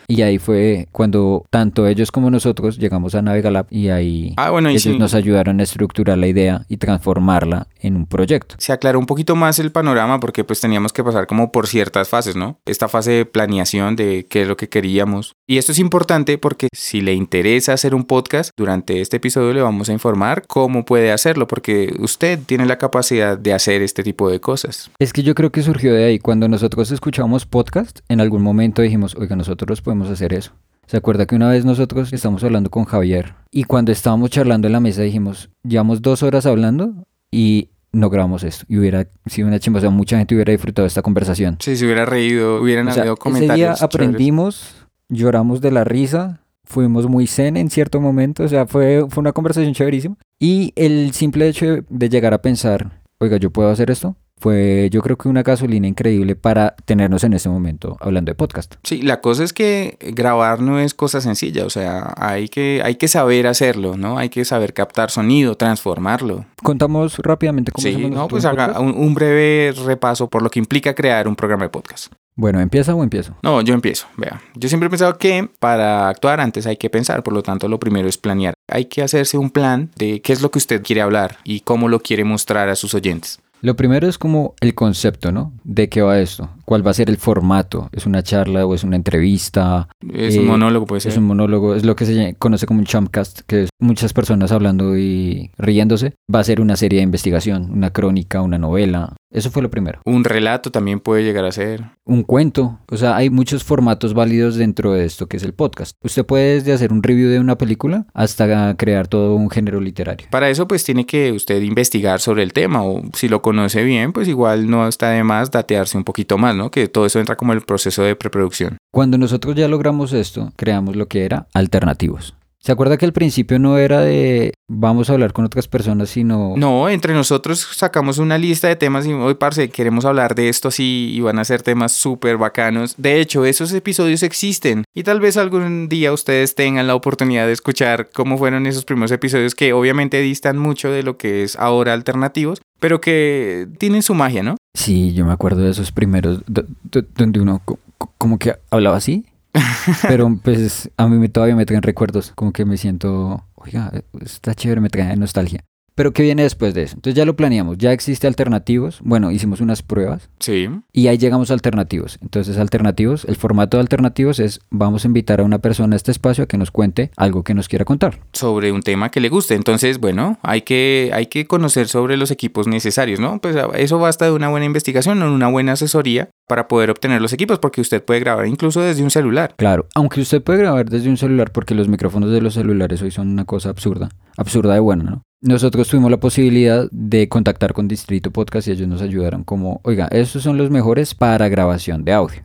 Y 0.08 0.22
ahí 0.22 0.38
fue 0.38 0.88
cuando 0.92 1.46
tanto 1.50 1.88
ellos 1.88 2.12
como 2.12 2.30
nosotros 2.30 2.78
llegamos 2.78 3.16
a 3.16 3.22
Navegalab 3.22 3.68
y 3.70 3.90
ahí 3.90 4.34
Ah, 4.38 4.50
bueno, 4.50 4.70
y 4.70 4.74
ellos 4.74 4.84
sí. 4.84 4.98
nos 4.98 5.14
ayudaron 5.14 5.60
a 5.60 5.64
estructurar 5.64 6.18
la 6.18 6.28
idea 6.28 6.66
y 6.70 6.78
transformarla 6.78 7.68
en 7.82 7.96
un 7.96 8.06
proyecto. 8.06 8.56
se 8.60 8.72
aclaró 8.74 9.00
un 9.00 9.06
poquito 9.06 9.36
más 9.36 9.60
el 9.60 9.72
panorama 9.72 10.20
porque 10.20 10.44
pues 10.44 10.62
teníamos 10.62 10.94
que 10.94 11.04
pasar 11.04 11.28
como 11.28 11.52
por 11.52 11.68
ciertas 11.68 12.10
fases, 12.10 12.36
¿no? 12.36 12.60
Esta 12.66 12.88
fase 12.88 13.12
de 13.12 13.26
planeación 13.26 13.96
de 13.96 14.26
qué 14.30 14.44
es 14.44 14.48
lo 14.48 14.58
que 14.58 14.70
queríamos. 14.70 15.36
Y 15.48 15.58
esto 15.58 15.72
es 15.72 15.80
importante 15.80 16.38
porque 16.38 16.68
si 16.74 17.02
le 17.02 17.14
interesa 17.14 17.74
hacer 17.74 17.94
un 17.96 18.06
podcast, 18.06 18.52
durante 18.58 19.02
este 19.02 19.18
episodio 19.18 19.54
le 19.54 19.62
vamos 19.62 19.90
a 19.90 19.94
informar 19.94 20.44
cómo 20.48 20.86
puede 20.86 21.12
hacerlo 21.12 21.48
porque 21.48 21.94
usted 22.00 22.40
tiene 22.46 22.66
la 22.66 22.78
capacidad 22.78 23.38
de 23.38 23.54
hacer 23.54 23.82
este 23.82 24.04
tipo 24.04 24.30
de 24.30 24.40
cosas. 24.40 24.90
Es 25.00 25.14
que 25.14 25.24
yo 25.24 25.36
creo 25.36 25.52
que 25.52 25.62
surgió 25.62 25.94
de 25.94 26.06
ahí. 26.06 26.20
Cuando 26.20 26.48
nosotros 26.48 26.92
escuchamos 26.92 27.46
podcast, 27.46 28.00
en 28.10 28.22
algún 28.22 28.42
momento 28.42 28.82
dijimos, 28.82 29.16
oiga, 29.18 29.36
nosotros 29.36 29.82
podemos 29.82 29.93
hacer 30.10 30.34
eso. 30.34 30.52
¿Se 30.86 30.98
acuerda 30.98 31.26
que 31.26 31.36
una 31.36 31.50
vez 31.50 31.64
nosotros 31.66 32.12
estamos 32.12 32.44
hablando 32.44 32.70
con 32.70 32.84
Javier 32.86 33.36
y 33.52 33.64
cuando 33.64 33.92
estábamos 33.92 34.30
charlando 34.30 34.68
en 34.68 34.74
la 34.74 34.80
mesa 34.80 35.02
dijimos, 35.02 35.50
llevamos 35.64 36.02
dos 36.02 36.24
horas 36.24 36.46
hablando 36.46 36.94
y 37.32 37.70
no 37.94 38.10
grabamos 38.10 38.44
esto? 38.44 38.66
Y 38.68 38.78
hubiera 38.78 39.08
sido 39.28 39.48
una 39.48 39.60
chimba, 39.60 39.78
o 39.78 39.82
sea, 39.82 39.90
mucha 39.90 40.18
gente 40.18 40.36
hubiera 40.36 40.52
disfrutado 40.52 40.86
esta 40.86 41.02
conversación. 41.02 41.58
Si 41.62 41.78
se 41.78 41.86
hubiera 41.86 42.06
reído, 42.06 42.62
hubieran 42.62 42.90
O 42.90 42.92
sea, 42.92 43.04
habido 43.04 43.14
ese 43.14 43.22
comentarios. 43.22 43.56
día 43.56 43.66
chéveres. 43.76 43.82
aprendimos, 43.84 44.76
lloramos 45.10 45.62
de 45.62 45.72
la 45.72 45.84
risa, 45.86 46.42
fuimos 46.66 47.08
muy 47.08 47.28
zen 47.28 47.56
en 47.58 47.70
cierto 47.70 48.02
momento, 48.02 48.44
o 48.44 48.48
sea, 48.48 48.66
fue, 48.68 49.06
fue 49.10 49.22
una 49.22 49.32
conversación 49.32 49.74
chéverísima. 49.74 50.18
Y 50.40 50.74
el 50.76 51.14
simple 51.14 51.48
hecho 51.48 51.78
de 51.90 52.10
llegar 52.10 52.34
a 52.34 52.42
pensar, 52.42 53.02
oiga, 53.20 53.38
yo 53.38 53.52
puedo 53.52 53.70
hacer 53.70 53.90
esto, 53.90 54.16
fue 54.40 54.90
yo 54.92 55.02
creo 55.02 55.18
que 55.18 55.30
una 55.30 55.44
gasolina 55.44 55.88
increíble 55.88 56.36
para 56.36 56.76
tenernos 56.86 57.24
en 57.24 57.34
ese 57.34 57.50
momento 57.50 57.98
hablando 58.00 58.32
de 58.32 58.36
podcast. 58.36 58.76
Sí, 58.84 59.02
la 59.02 59.22
cosa 59.22 59.44
es 59.44 59.54
que 59.54 59.98
grabar 60.00 60.62
no 60.62 60.80
es 60.80 60.94
cosa 60.94 61.22
sencilla, 61.22 61.66
o 61.66 61.70
sea, 61.70 62.14
hay 62.18 62.50
que, 62.50 62.82
hay 62.84 62.96
que 62.96 63.08
saber 63.08 63.48
hacerlo, 63.48 63.98
¿no? 63.98 64.18
Hay 64.18 64.30
que 64.30 64.46
saber 64.46 64.74
captar 64.74 65.12
sonido, 65.12 65.56
transformarlo. 65.56 66.46
Contamos 66.62 67.18
rápidamente 67.20 67.72
cómo 67.72 67.88
Sí, 67.88 68.10
no, 68.10 68.28
pues 68.28 68.46
haga 68.46 68.80
un, 68.80 68.96
un 68.98 69.14
breve 69.14 69.74
repaso 69.86 70.30
por 70.30 70.42
lo 70.42 70.50
que 70.50 70.60
implica 70.60 70.94
crear 70.94 71.28
un 71.28 71.36
programa 71.36 71.64
de 71.64 71.70
podcast. 71.70 72.14
Bueno, 72.36 72.60
¿empieza 72.60 72.96
o 72.96 73.04
empiezo? 73.04 73.36
No, 73.44 73.62
yo 73.62 73.76
empiezo, 73.76 74.08
vea. 74.18 74.42
Yo 74.56 74.68
siempre 74.68 74.88
he 74.88 74.90
pensado 74.90 75.18
que 75.18 75.50
para 75.60 76.10
actuar 76.10 76.40
antes 76.40 76.66
hay 76.66 76.78
que 76.78 76.90
pensar, 76.90 77.22
por 77.22 77.34
lo 77.34 77.44
tanto 77.44 77.68
lo 77.68 77.80
primero 77.80 78.10
es 78.10 78.18
planear. 78.18 78.56
Hay 78.68 78.86
que 78.86 79.04
hacerse 79.04 79.38
un 79.38 79.52
plan 79.52 79.92
de 79.98 80.22
qué 80.22 80.34
es 80.34 80.42
lo 80.42 80.50
que 80.50 80.58
usted 80.58 80.82
quiere 80.82 81.02
hablar 81.02 81.38
y 81.44 81.60
cómo 81.60 81.90
lo 81.90 82.00
quiere 82.00 82.24
mostrar 82.24 82.70
a 82.70 82.76
sus 82.76 82.96
oyentes. 82.96 83.40
Lo 83.64 83.78
primero 83.78 84.10
es 84.10 84.18
como 84.18 84.56
el 84.60 84.76
concepto, 84.76 85.32
¿no? 85.32 85.54
¿De 85.64 85.88
qué 85.88 86.02
va 86.02 86.20
esto? 86.20 86.50
¿Cuál 86.66 86.86
va 86.86 86.92
a 86.92 86.94
ser 86.94 87.10
el 87.10 87.18
formato? 87.18 87.90
¿Es 87.92 88.06
una 88.06 88.24
charla 88.24 88.66
o 88.66 88.74
es 88.74 88.84
una 88.84 88.96
entrevista? 88.96 89.88
Es 90.14 90.36
Eh, 90.36 90.40
un 90.40 90.48
monólogo, 90.48 90.86
puede 90.86 91.02
ser. 91.02 91.12
Es 91.12 91.18
un 91.18 91.26
monólogo, 91.26 91.76
es 91.76 91.86
lo 91.86 91.96
que 91.96 92.06
se 92.06 92.36
conoce 92.40 92.66
como 92.66 92.80
un 92.80 92.86
chumpcast, 92.86 93.42
que 93.48 93.64
es 93.64 93.70
muchas 93.80 94.14
personas 94.14 94.52
hablando 94.52 94.98
y 94.98 95.52
riéndose. 95.58 96.14
Va 96.34 96.40
a 96.40 96.44
ser 96.44 96.62
una 96.62 96.76
serie 96.76 97.00
de 97.00 97.04
investigación, 97.04 97.70
una 97.72 97.92
crónica, 97.92 98.42
una 98.42 98.58
novela. 98.58 99.14
Eso 99.32 99.50
fue 99.50 99.64
lo 99.64 99.72
primero. 99.72 100.00
Un 100.06 100.24
relato 100.24 100.70
también 100.72 101.00
puede 101.00 101.24
llegar 101.24 101.44
a 101.46 101.52
ser. 101.52 101.84
Un 102.06 102.22
cuento. 102.22 102.80
O 102.92 102.98
sea, 102.98 103.16
hay 103.16 103.32
muchos 103.32 103.64
formatos 103.64 104.14
válidos 104.14 104.56
dentro 104.58 104.94
de 104.94 105.06
esto 105.06 105.26
que 105.28 105.38
es 105.38 105.44
el 105.44 105.54
podcast. 105.54 105.96
Usted 106.04 106.24
puede 106.24 106.56
desde 106.56 106.72
hacer 106.74 106.94
un 106.94 107.02
review 107.02 107.30
de 107.30 107.40
una 107.40 107.58
película 107.58 108.06
hasta 108.14 108.76
crear 108.78 109.08
todo 109.08 109.36
un 109.36 109.50
género 109.50 109.82
literario. 109.82 110.28
Para 110.30 110.50
eso 110.50 110.68
pues 110.68 110.84
tiene 110.84 111.06
que 111.08 111.32
usted 111.32 111.62
investigar 111.64 112.20
sobre 112.20 112.44
el 112.44 112.54
tema 112.54 112.84
o 112.84 113.02
si 113.14 113.28
lo 113.28 113.42
conoce 113.42 113.84
bien 113.84 114.14
pues 114.14 114.28
igual 114.28 114.70
no 114.70 114.88
está 114.88 115.10
de 115.10 115.24
más 115.24 115.50
datearse 115.50 115.98
un 115.98 116.04
poquito 116.04 116.38
más, 116.38 116.53
¿no? 116.56 116.72
Que 116.72 116.88
todo 116.88 117.06
eso 117.06 117.20
entra 117.20 117.36
como 117.36 117.54
el 117.54 117.62
proceso 117.62 118.04
de 118.04 118.16
preproducción. 118.16 118.78
Cuando 118.92 119.18
nosotros 119.18 119.56
ya 119.56 119.68
logramos 119.68 120.14
esto, 120.14 120.52
creamos 120.56 120.96
lo 120.96 121.08
que 121.08 121.26
era 121.26 121.48
alternativos. 121.54 122.36
¿Se 122.64 122.72
acuerda 122.72 122.96
que 122.96 123.04
al 123.04 123.12
principio 123.12 123.60
no 123.60 123.78
era 123.78 124.00
de 124.00 124.54
vamos 124.70 125.10
a 125.10 125.14
hablar 125.14 125.34
con 125.34 125.44
otras 125.44 125.68
personas, 125.68 126.12
sino 126.12 126.54
No, 126.56 126.88
entre 126.88 127.14
nosotros 127.14 127.60
sacamos 127.60 128.20
una 128.20 128.38
lista 128.38 128.70
de 128.70 128.78
temas 128.78 129.06
y 129.06 129.12
hoy, 129.12 129.34
parce, 129.34 129.70
queremos 129.70 130.06
hablar 130.06 130.34
de 130.34 130.48
esto 130.48 130.70
así 130.70 131.12
y 131.14 131.20
van 131.20 131.40
a 131.40 131.44
ser 131.44 131.62
temas 131.62 131.92
súper 131.92 132.38
bacanos. 132.38 132.96
De 132.98 133.20
hecho, 133.20 133.44
esos 133.44 133.74
episodios 133.74 134.24
existen 134.24 134.86
y 134.96 135.04
tal 135.04 135.20
vez 135.20 135.36
algún 135.36 135.90
día 135.90 136.14
ustedes 136.14 136.56
tengan 136.56 136.88
la 136.88 136.96
oportunidad 136.96 137.48
de 137.48 137.52
escuchar 137.52 138.10
cómo 138.14 138.38
fueron 138.38 138.66
esos 138.66 138.86
primeros 138.86 139.12
episodios 139.12 139.56
que 139.56 139.74
obviamente 139.74 140.22
distan 140.22 140.58
mucho 140.58 140.90
de 140.90 141.04
lo 141.04 141.18
que 141.18 141.44
es 141.44 141.58
ahora 141.58 141.92
alternativos, 141.92 142.62
pero 142.80 143.02
que 143.02 143.68
tienen 143.78 144.04
su 144.04 144.14
magia, 144.14 144.42
¿no? 144.42 144.56
Sí, 144.74 145.14
yo 145.14 145.26
me 145.26 145.32
acuerdo 145.34 145.62
de 145.62 145.70
esos 145.70 145.92
primeros 145.92 146.42
do- 146.48 146.66
do- 146.84 147.06
donde 147.16 147.40
uno 147.40 147.62
co- 147.64 147.80
co- 147.98 148.12
como 148.18 148.40
que 148.40 148.56
hablaba 148.72 148.98
así, 148.98 149.26
pero 150.08 150.36
pues 150.44 150.90
a 150.98 151.08
mí 151.08 151.30
todavía 151.30 151.56
me 151.56 151.66
traen 151.66 151.84
recuerdos, 151.84 152.32
como 152.36 152.54
que 152.54 152.66
me 152.66 152.78
siento, 152.78 153.46
oiga, 153.56 153.92
está 154.22 154.56
chévere, 154.56 154.82
me 154.82 154.90
trae 154.90 155.16
nostalgia. 155.16 155.64
Pero 155.96 156.12
¿qué 156.12 156.24
viene 156.24 156.44
después 156.44 156.74
de 156.74 156.84
eso? 156.84 156.96
Entonces 156.96 157.16
ya 157.16 157.26
lo 157.26 157.36
planeamos, 157.36 157.78
ya 157.78 157.92
existe 157.92 158.26
alternativos, 158.28 159.00
bueno, 159.04 159.32
hicimos 159.32 159.62
unas 159.62 159.82
pruebas 159.84 160.30
Sí. 160.40 160.68
y 160.92 161.08
ahí 161.08 161.18
llegamos 161.18 161.52
a 161.52 161.54
alternativos. 161.54 162.18
Entonces 162.22 162.58
alternativos, 162.58 163.26
el 163.26 163.36
formato 163.36 163.78
de 163.78 163.82
alternativos 163.82 164.40
es 164.40 164.60
vamos 164.72 165.06
a 165.06 165.08
invitar 165.08 165.40
a 165.40 165.44
una 165.44 165.60
persona 165.60 165.96
a 165.96 165.98
este 165.98 166.12
espacio 166.12 166.44
a 166.44 166.48
que 166.48 166.58
nos 166.58 166.72
cuente 166.72 167.12
algo 167.16 167.44
que 167.44 167.54
nos 167.54 167.68
quiera 167.68 167.86
contar. 167.86 168.20
sobre 168.34 168.72
un 168.72 168.82
tema 168.82 169.10
que 169.12 169.20
le 169.22 169.30
guste. 169.30 169.56
Entonces, 169.56 170.00
bueno, 170.00 170.38
hay 170.42 170.62
que, 170.62 171.12
hay 171.14 171.28
que 171.28 171.46
conocer 171.46 171.88
sobre 171.88 172.18
los 172.18 172.32
equipos 172.32 172.68
necesarios, 172.68 173.20
¿no? 173.20 173.40
Pues 173.40 173.56
eso 173.76 174.00
basta 174.00 174.26
de 174.26 174.32
una 174.32 174.50
buena 174.50 174.66
investigación 174.66 175.22
o 175.22 175.34
una 175.34 175.48
buena 175.48 175.74
asesoría 175.74 176.30
para 176.48 176.68
poder 176.68 176.90
obtener 176.90 177.22
los 177.22 177.34
equipos, 177.34 177.60
porque 177.60 177.82
usted 177.82 178.04
puede 178.04 178.20
grabar 178.20 178.48
incluso 178.48 178.82
desde 178.82 179.04
un 179.04 179.12
celular. 179.12 179.54
Claro, 179.58 179.88
aunque 179.96 180.22
usted 180.22 180.42
puede 180.44 180.60
grabar 180.60 180.90
desde 180.90 181.10
un 181.10 181.18
celular 181.18 181.52
porque 181.52 181.76
los 181.76 181.88
micrófonos 181.88 182.32
de 182.32 182.42
los 182.42 182.54
celulares 182.56 183.02
hoy 183.02 183.12
son 183.12 183.30
una 183.30 183.46
cosa 183.46 183.70
absurda, 183.70 184.10
absurda 184.38 184.74
de 184.74 184.80
buena, 184.80 185.04
¿no? 185.04 185.22
Nosotros 185.44 185.90
tuvimos 185.90 186.10
la 186.10 186.18
posibilidad 186.22 186.88
de 186.92 187.28
contactar 187.28 187.74
con 187.74 187.90
Distrito 187.90 188.32
Podcast 188.32 188.68
y 188.68 188.72
ellos 188.72 188.88
nos 188.88 189.02
ayudaron 189.02 189.44
como, 189.44 189.82
oiga, 189.84 190.08
estos 190.10 190.42
son 190.42 190.58
los 190.58 190.72
mejores 190.72 191.14
para 191.14 191.50
grabación 191.50 192.06
de 192.06 192.14
audio, 192.14 192.42